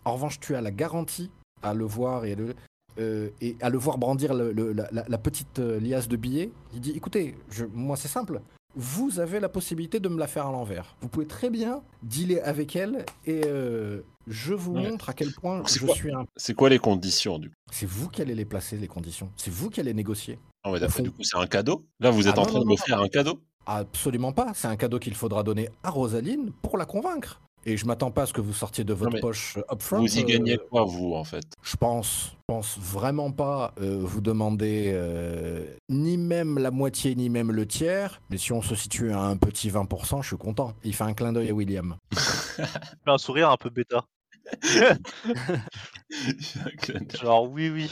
En 0.05 0.13
revanche, 0.13 0.39
tu 0.39 0.55
as 0.55 0.61
la 0.61 0.71
garantie 0.71 1.29
à 1.61 1.73
le 1.75 1.85
voir 1.85 2.25
et, 2.25 2.33
le, 2.35 2.55
euh, 2.97 3.29
et 3.41 3.55
à 3.61 3.69
le 3.69 3.77
voir 3.77 3.97
brandir 3.99 4.33
le- 4.33 4.51
le- 4.51 4.73
la, 4.73 5.17
petite 5.17 5.59
euh, 5.59 5.79
liasse 5.79 6.07
de 6.07 6.15
billets. 6.17 6.51
Il 6.73 6.79
dit 6.81 6.91
écoutez, 6.95 7.35
je- 7.51 7.65
moi 7.65 7.95
c'est 7.97 8.07
simple. 8.07 8.41
Vous 8.77 9.19
avez 9.21 9.39
la 9.39 9.47
possibilité 9.47 9.99
de 10.01 10.09
me 10.09 10.17
la 10.19 10.27
faire 10.27 10.47
à 10.47 10.51
l'envers. 10.51 10.95
Vous 11.01 11.07
pouvez 11.07 11.25
très 11.27 11.49
bien 11.49 11.81
dealer 12.03 12.39
avec 12.41 12.75
elle 12.75 13.05
et 13.25 13.41
euh, 13.45 14.01
je 14.27 14.53
vous 14.53 14.73
Ouais. 14.73 14.89
montre 14.89 15.09
à 15.09 15.13
quel 15.13 15.31
point 15.31 15.63
je 15.65 15.79
quoi 15.85 15.95
suis 15.95 16.13
un. 16.13 16.25
C'est 16.35 16.53
quoi 16.53 16.69
les 16.69 16.79
conditions 16.79 17.39
du 17.39 17.49
coup? 17.49 17.55
C'est 17.71 17.85
vous 17.85 18.09
qui 18.09 18.21
allez 18.21 18.35
les 18.35 18.43
placer, 18.45 18.77
les 18.77 18.87
conditions. 18.87 19.31
C'est 19.37 19.51
vous 19.51 19.69
qui 19.69 19.79
allez 19.79 19.93
négocier. 19.93 20.39
Non, 20.65 20.71
mais 20.71 20.77
Au 20.77 20.79
d'accord, 20.81 21.01
du 21.03 21.11
coup, 21.11 21.23
c'est 21.23 21.37
un 21.37 21.47
cadeau? 21.47 21.85
Là, 22.01 22.09
vous 22.11 22.27
êtes 22.27 22.33
Ah 22.37 22.41
en 22.41 22.43
non, 22.43 22.47
train 22.49 22.57
non, 22.59 22.63
de 22.65 22.69
m'offrir 22.69 22.99
un 22.99 23.07
cadeau? 23.07 23.39
Absolument 23.65 24.31
pas. 24.31 24.51
C'est 24.53 24.67
un 24.67 24.75
cadeau 24.75 24.99
qu'il 24.99 25.15
faudra 25.15 25.43
donner 25.43 25.69
à 25.83 25.89
Rosaline 25.89 26.51
pour 26.61 26.77
la 26.77 26.85
convaincre. 26.85 27.41
Et 27.67 27.77
je 27.77 27.85
m'attends 27.87 28.11
pas 28.11 28.23
à 28.23 28.25
ce 28.27 28.33
que 28.33 28.41
vous 28.41 28.53
sortiez 28.53 28.83
de 28.83 28.93
votre 28.93 29.19
poche 29.19 29.57
euh, 29.57 29.73
upfront. 29.73 29.97
Vous 29.97 30.19
y 30.19 30.21
euh, 30.21 30.25
gagnez 30.25 30.59
quoi, 30.69 30.83
vous, 30.83 31.15
en 31.15 31.23
fait 31.23 31.45
Je 31.63 31.75
pense, 31.75 32.35
pense 32.45 32.77
vraiment 32.77 33.31
pas 33.31 33.73
euh, 33.81 34.01
vous 34.03 34.21
demander 34.21 34.91
euh, 34.93 35.65
ni 35.89 36.17
même 36.17 36.59
la 36.59 36.69
moitié 36.69 37.15
ni 37.15 37.29
même 37.29 37.51
le 37.51 37.65
tiers. 37.65 38.21
Mais 38.29 38.37
si 38.37 38.53
on 38.53 38.61
se 38.61 38.75
situe 38.75 39.11
à 39.11 39.19
un 39.19 39.35
petit 39.35 39.71
20%, 39.71 40.21
je 40.21 40.27
suis 40.27 40.37
content. 40.37 40.73
Il 40.83 40.93
fait 40.93 41.05
un 41.05 41.15
clin 41.15 41.33
d'œil 41.33 41.49
à 41.49 41.53
William. 41.53 41.95
Fait 42.55 42.63
un 43.07 43.17
sourire 43.17 43.49
un 43.49 43.57
peu 43.57 43.71
bêta. 43.71 44.05
Genre, 47.19 47.51
oui, 47.51 47.69
oui. 47.69 47.91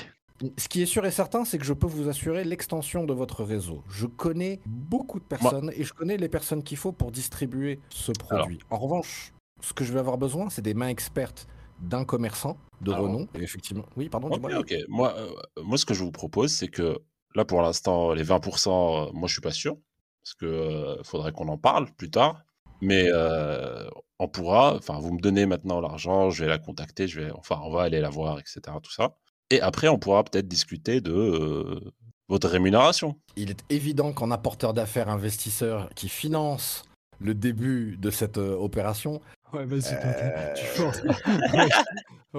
Ce 0.57 0.67
qui 0.67 0.81
est 0.81 0.85
sûr 0.85 1.05
et 1.05 1.11
certain, 1.11 1.45
c'est 1.45 1.57
que 1.57 1.65
je 1.65 1.73
peux 1.73 1.87
vous 1.87 2.09
assurer 2.09 2.43
l'extension 2.43 3.05
de 3.05 3.13
votre 3.13 3.43
réseau. 3.43 3.83
Je 3.87 4.07
connais 4.07 4.59
beaucoup 4.65 5.19
de 5.19 5.25
personnes 5.25 5.71
et 5.75 5.83
je 5.83 5.93
connais 5.93 6.17
les 6.17 6.29
personnes 6.29 6.63
qu'il 6.63 6.77
faut 6.77 6.91
pour 6.91 7.11
distribuer 7.11 7.79
ce 7.89 8.11
produit. 8.11 8.59
En 8.69 8.77
revanche, 8.77 9.33
ce 9.61 9.73
que 9.73 9.83
je 9.83 9.93
vais 9.93 9.99
avoir 9.99 10.17
besoin, 10.17 10.49
c'est 10.49 10.61
des 10.61 10.73
mains 10.73 10.89
expertes 10.89 11.47
d'un 11.79 12.05
commerçant 12.05 12.57
de 12.81 12.91
Alors. 12.91 13.05
renom. 13.05 13.27
Et 13.35 13.41
effectivement, 13.41 13.85
oui, 13.95 14.09
pardon, 14.09 14.29
dis-moi. 14.29 14.49
Moi, 14.87 15.15
euh, 15.17 15.29
moi, 15.63 15.77
ce 15.77 15.85
que 15.85 15.93
je 15.93 16.03
vous 16.03 16.11
propose, 16.11 16.51
c'est 16.51 16.67
que 16.67 16.99
là, 17.35 17.45
pour 17.45 17.61
l'instant, 17.61 18.13
les 18.13 18.23
20%, 18.23 19.09
euh, 19.09 19.11
moi, 19.13 19.27
je 19.27 19.33
suis 19.33 19.41
pas 19.41 19.51
sûr. 19.51 19.77
Parce 20.23 20.35
que 20.35 20.45
euh, 20.45 21.03
faudrait 21.03 21.33
qu'on 21.33 21.49
en 21.49 21.57
parle 21.57 21.91
plus 21.93 22.09
tard. 22.09 22.43
Mais 22.81 23.05
euh, 23.07 23.87
on 24.19 24.27
pourra, 24.27 24.75
enfin, 24.75 24.99
vous 24.99 25.13
me 25.13 25.19
donnez 25.19 25.45
maintenant 25.45 25.79
l'argent, 25.79 26.29
je 26.29 26.43
vais 26.43 26.49
la 26.49 26.59
contacter, 26.59 27.07
je 27.07 27.21
vais, 27.21 27.31
enfin, 27.31 27.59
on 27.63 27.71
va 27.71 27.83
aller 27.83 28.01
la 28.01 28.09
voir, 28.09 28.39
etc. 28.39 28.61
Tout 28.81 28.91
ça. 28.91 29.15
Et 29.49 29.61
après, 29.61 29.87
on 29.87 29.99
pourra 29.99 30.23
peut-être 30.23 30.47
discuter 30.47 31.01
de 31.01 31.11
euh, 31.11 31.79
votre 32.27 32.49
rémunération. 32.49 33.15
Il 33.35 33.49
est 33.51 33.63
évident 33.69 34.13
qu'en 34.13 34.31
apporteur 34.31 34.73
d'affaires 34.73 35.09
investisseur 35.09 35.89
qui 35.95 36.09
finance 36.09 36.83
le 37.19 37.33
début 37.33 37.97
de 37.97 38.09
cette 38.09 38.37
euh, 38.37 38.55
opération, 38.55 39.21
Ouais, 39.53 39.65
vas-y, 39.65 39.93
Euh, 39.93 40.53
tu 40.55 40.65
forces. 40.65 41.01
ouais, 41.53 41.69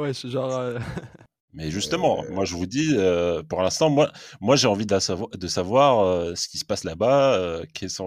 ouais, 0.00 0.12
suis 0.12 0.30
genre. 0.30 0.52
euh, 0.56 0.78
Mais 1.52 1.70
justement, 1.70 2.24
moi 2.32 2.44
je 2.44 2.56
vous 2.56 2.66
dis, 2.66 2.88
euh, 2.96 3.44
pour 3.44 3.62
l'instant, 3.62 3.88
moi, 3.88 4.10
moi 4.40 4.56
j'ai 4.56 4.66
envie 4.66 4.86
de 4.86 4.98
savoir, 4.98 5.30
de 5.30 5.46
savoir 5.46 6.00
euh, 6.00 6.34
ce 6.34 6.48
qui 6.48 6.58
se 6.58 6.64
passe 6.64 6.82
là-bas, 6.82 7.34
euh, 7.34 7.64
qu'est-ce 7.72 8.02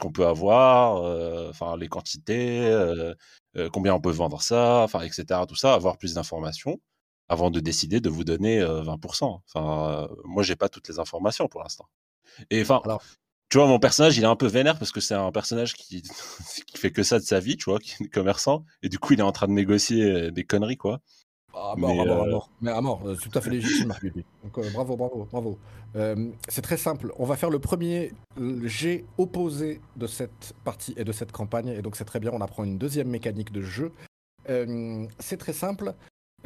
qu'on 0.00 0.12
peut 0.12 0.26
avoir, 0.26 1.04
euh, 1.04 1.50
enfin 1.50 1.76
les 1.76 1.88
quantités, 1.88 2.60
euh, 2.70 3.12
euh, 3.58 3.68
combien 3.70 3.92
on 3.92 4.00
peut 4.00 4.10
vendre 4.10 4.40
ça, 4.40 4.78
enfin 4.78 5.02
etc. 5.02 5.42
Tout 5.46 5.56
ça, 5.56 5.74
avoir 5.74 5.98
plus 5.98 6.14
d'informations 6.14 6.80
avant 7.30 7.50
de 7.50 7.60
décider 7.60 8.00
de 8.00 8.10
vous 8.10 8.24
donner 8.24 8.60
euh, 8.60 8.82
20%. 8.82 9.40
Enfin, 9.46 10.08
euh, 10.10 10.14
moi 10.24 10.42
j'ai 10.42 10.56
pas 10.56 10.68
toutes 10.68 10.88
les 10.88 10.98
informations 10.98 11.46
pour 11.48 11.62
l'instant. 11.62 11.86
Et 12.50 12.60
enfin, 12.60 12.80
Alors- 12.84 13.02
tu 13.48 13.58
vois, 13.58 13.66
mon 13.66 13.78
personnage, 13.78 14.16
il 14.18 14.22
est 14.24 14.26
un 14.28 14.36
peu 14.36 14.46
vénère 14.46 14.78
parce 14.78 14.92
que 14.92 15.00
c'est 15.00 15.14
un 15.14 15.30
personnage 15.32 15.74
qui, 15.74 16.02
qui 16.66 16.76
fait 16.76 16.90
que 16.90 17.02
ça 17.04 17.18
de 17.18 17.24
sa 17.24 17.38
vie, 17.40 17.56
tu 17.56 17.64
vois, 17.70 17.78
qui 17.78 18.02
est 18.02 18.08
commerçant, 18.08 18.64
et 18.82 18.88
du 18.88 18.98
coup 18.98 19.12
il 19.14 19.20
est 19.20 19.24
en 19.24 19.32
train 19.32 19.46
de 19.48 19.52
négocier 19.52 20.02
euh, 20.04 20.30
des 20.30 20.44
conneries, 20.44 20.76
quoi. 20.76 21.00
À 21.54 21.74
mort, 21.76 21.90
Mais, 21.94 22.00
à 22.00 22.04
mort, 22.04 22.22
à 22.22 22.26
euh, 22.26 22.30
mort. 22.30 22.50
Mais 22.60 22.70
à 22.70 22.80
mort, 22.80 23.02
euh, 23.06 23.16
tout 23.16 23.30
à 23.36 23.40
fait 23.40 23.50
légitime. 23.50 23.92
Donc 24.44 24.58
euh, 24.58 24.70
bravo, 24.72 24.96
bravo, 24.96 25.26
bravo. 25.30 25.58
Euh, 25.96 26.30
c'est 26.48 26.62
très 26.62 26.76
simple. 26.76 27.12
On 27.18 27.24
va 27.24 27.36
faire 27.36 27.50
le 27.50 27.58
premier 27.58 28.12
euh, 28.40 28.60
jet 28.68 29.04
opposé 29.18 29.80
de 29.96 30.06
cette 30.06 30.54
partie 30.64 30.94
et 30.96 31.02
de 31.02 31.10
cette 31.10 31.32
campagne. 31.32 31.68
Et 31.68 31.82
donc 31.82 31.96
c'est 31.96 32.04
très 32.04 32.20
bien, 32.20 32.30
on 32.32 32.40
apprend 32.40 32.62
une 32.62 32.78
deuxième 32.78 33.08
mécanique 33.08 33.50
de 33.50 33.62
jeu. 33.62 33.90
Euh, 34.48 35.06
c'est 35.18 35.38
très 35.38 35.52
simple. 35.52 35.92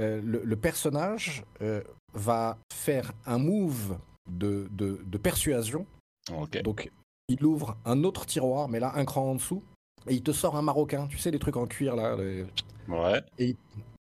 Euh, 0.00 0.20
le, 0.24 0.42
le 0.44 0.56
personnage 0.56 1.44
euh, 1.62 1.82
va 2.14 2.58
faire 2.72 3.12
un 3.26 3.38
move 3.38 3.96
de, 4.30 4.66
de- 4.72 5.00
de 5.06 5.18
persuasion. 5.18 5.86
Donc 6.62 6.90
il 7.28 7.44
ouvre 7.44 7.76
un 7.84 8.02
autre 8.04 8.26
tiroir, 8.26 8.68
mais 8.68 8.80
là 8.80 8.92
un 8.96 9.04
cran 9.04 9.30
en 9.30 9.34
dessous. 9.36 9.62
Et 10.06 10.14
il 10.14 10.22
te 10.22 10.32
sort 10.32 10.56
un 10.56 10.62
marocain, 10.62 11.06
tu 11.06 11.16
sais, 11.18 11.30
les 11.30 11.38
trucs 11.38 11.56
en 11.56 11.66
cuir 11.66 11.96
là. 11.96 12.16
les- 12.16 12.44
Ouais. 12.88 13.22
et 13.38 13.56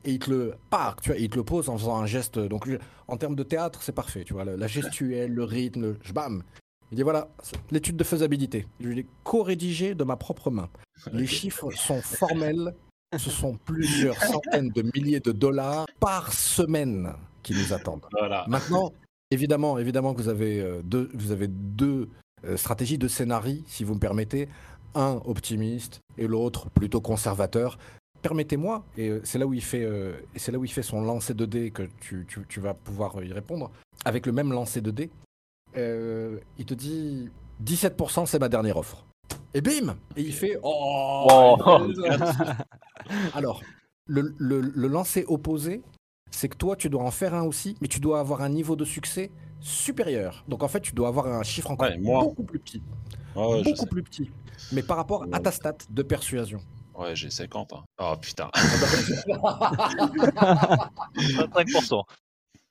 il 0.05 0.19
te 0.19 0.29
le 0.31 0.55
part, 0.71 0.97
tu 1.01 1.11
vois, 1.11 1.19
il 1.19 1.29
te 1.31 1.37
le 1.37 1.45
pose 1.45 1.69
en 1.69 1.79
faisant 1.79 1.97
un 1.97 2.07
geste. 2.07 2.37
Donc, 2.41 2.69
en 3.07 3.17
termes 3.17 3.37
de 3.37 3.45
théâtre, 3.45 3.81
c'est 3.85 3.93
parfait, 3.93 4.25
tu 4.25 4.33
vois, 4.33 4.45
la, 4.45 4.57
la 4.57 4.67
gestuelle, 4.67 5.33
le 5.33 5.45
rythme, 5.45 5.83
le 6.05 6.13
bam. 6.13 6.43
Il 6.91 6.97
dit 6.97 7.03
voilà, 7.03 7.29
l'étude 7.71 7.97
de 7.97 8.03
faisabilité. 8.03 8.67
Je 8.81 8.89
l'ai 8.89 9.07
co-rédigé 9.23 9.95
de 9.95 10.03
ma 10.03 10.17
propre 10.17 10.51
main. 10.51 10.69
Les 11.13 11.27
chiffres 11.29 11.71
sont 11.71 12.03
formels. 12.03 12.75
Ce 13.19 13.31
sont 13.31 13.57
plusieurs 13.65 14.17
centaines 14.23 14.71
de 14.71 14.83
milliers 14.95 15.21
de 15.21 15.33
dollars 15.33 15.87
par 16.01 16.33
semaine 16.33 17.13
qui 17.43 17.53
nous 17.55 17.73
attendent. 17.73 18.07
Voilà. 18.13 18.45
Maintenant, 18.49 18.93
évidemment, 19.31 19.79
évidemment 19.79 20.15
que 20.15 20.23
vous 20.23 20.29
avez 20.29 20.61
euh, 20.61 20.81
deux, 20.83 21.11
vous 21.15 21.31
avez 21.31 21.49
deux 21.49 22.09
euh, 22.45 22.57
stratégies 22.57 22.99
de 22.99 23.09
scénarii, 23.09 23.65
si 23.67 23.85
vous 23.85 23.95
me 23.95 24.01
permettez. 24.01 24.49
Un 24.95 25.21
optimiste 25.25 26.01
et 26.19 26.27
l'autre 26.27 26.69
plutôt 26.71 27.01
conservateur. 27.01 27.79
Permettez-moi, 28.21 28.85
et 28.97 29.09
euh, 29.09 29.21
c'est 29.25 29.39
là 29.39 29.47
où 29.47 29.55
il 29.55 29.63
fait, 29.63 29.87
c'est 30.37 30.53
là 30.53 30.59
où 30.59 30.65
il 30.65 30.71
fait 30.71 30.83
son 30.83 31.03
lancer 31.03 31.35
de 31.35 31.45
dés 31.45 31.71
que 31.71 31.83
tu, 32.01 32.25
tu- 32.29 32.45
tu 32.49 32.61
vas 32.61 32.73
pouvoir 32.75 33.23
y 33.25 33.33
répondre. 33.33 33.71
Avec 34.05 34.27
le 34.27 34.33
même 34.33 34.53
lancer 34.53 34.81
de 34.81 34.91
dés, 34.91 35.11
euh, 35.77 36.39
il 36.59 36.65
te 36.67 36.75
dit 36.75 37.31
17%, 37.65 38.27
c'est 38.27 38.39
ma 38.39 38.49
dernière 38.49 38.77
offre. 38.77 39.05
Et 39.55 39.61
bim 39.61 39.97
Et 40.17 40.23
il 40.23 40.33
fait 40.33 40.59
Oh, 40.63 41.57
Oh. 41.61 41.87
Alors, 43.35 43.61
le, 44.07 44.35
le, 44.39 44.61
le 44.61 44.89
lancer 44.89 45.25
opposé, 45.29 45.83
c'est 46.31 46.49
que 46.49 46.57
toi, 46.57 46.77
tu 46.77 46.89
dois 46.89 47.03
en 47.03 47.11
faire 47.11 47.35
un 47.35 47.43
aussi, 47.43 47.77
mais 47.81 47.89
tu 47.89 48.01
dois 48.01 48.21
avoir 48.21 48.41
un 48.43 48.49
niveau 48.49 48.77
de 48.77 48.85
succès 48.85 49.31
supérieur. 49.61 50.45
Donc 50.49 50.63
en 50.63 50.69
fait, 50.69 50.81
tu 50.81 50.93
dois 50.95 51.09
avoir 51.09 51.27
un 51.27 51.43
chiffre 51.43 51.71
encore 51.71 51.89
Ouais, 51.89 51.99
moi. 51.99 52.21
beaucoup 52.23 52.43
plus 52.45 52.59
petit. 52.59 52.83
Ouais, 53.37 53.63
beaucoup 53.63 53.87
plus 53.87 54.03
petit. 54.03 54.31
Mais 54.73 54.83
par 54.83 54.97
rapport 54.97 55.25
à 55.33 55.41
ta 55.41 55.51
stat 55.53 55.77
de 55.91 56.03
persuasion. 56.03 56.61
Ouais, 56.95 57.15
j'ai 57.17 57.31
50. 57.31 57.73
hein. 57.75 57.83
Oh 57.99 58.15
putain. 58.21 58.51
25%. 61.17 62.03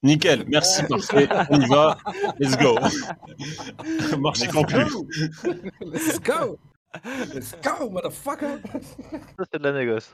Nickel, 0.04 0.46
merci, 0.48 0.84
parfait. 0.84 1.28
On 1.50 1.62
y 1.62 1.68
va. 1.68 1.98
Let's 2.40 2.58
go. 2.58 2.76
Marché 4.20 4.48
conclu. 4.48 4.86
Let's 5.82 6.20
go 6.20 6.58
Let's 7.34 7.56
go, 7.64 7.90
motherfucker 7.90 8.60
Ça, 9.38 9.46
c'est 9.52 9.60
de 9.60 9.64
la 9.64 9.72
négoce. 9.74 10.10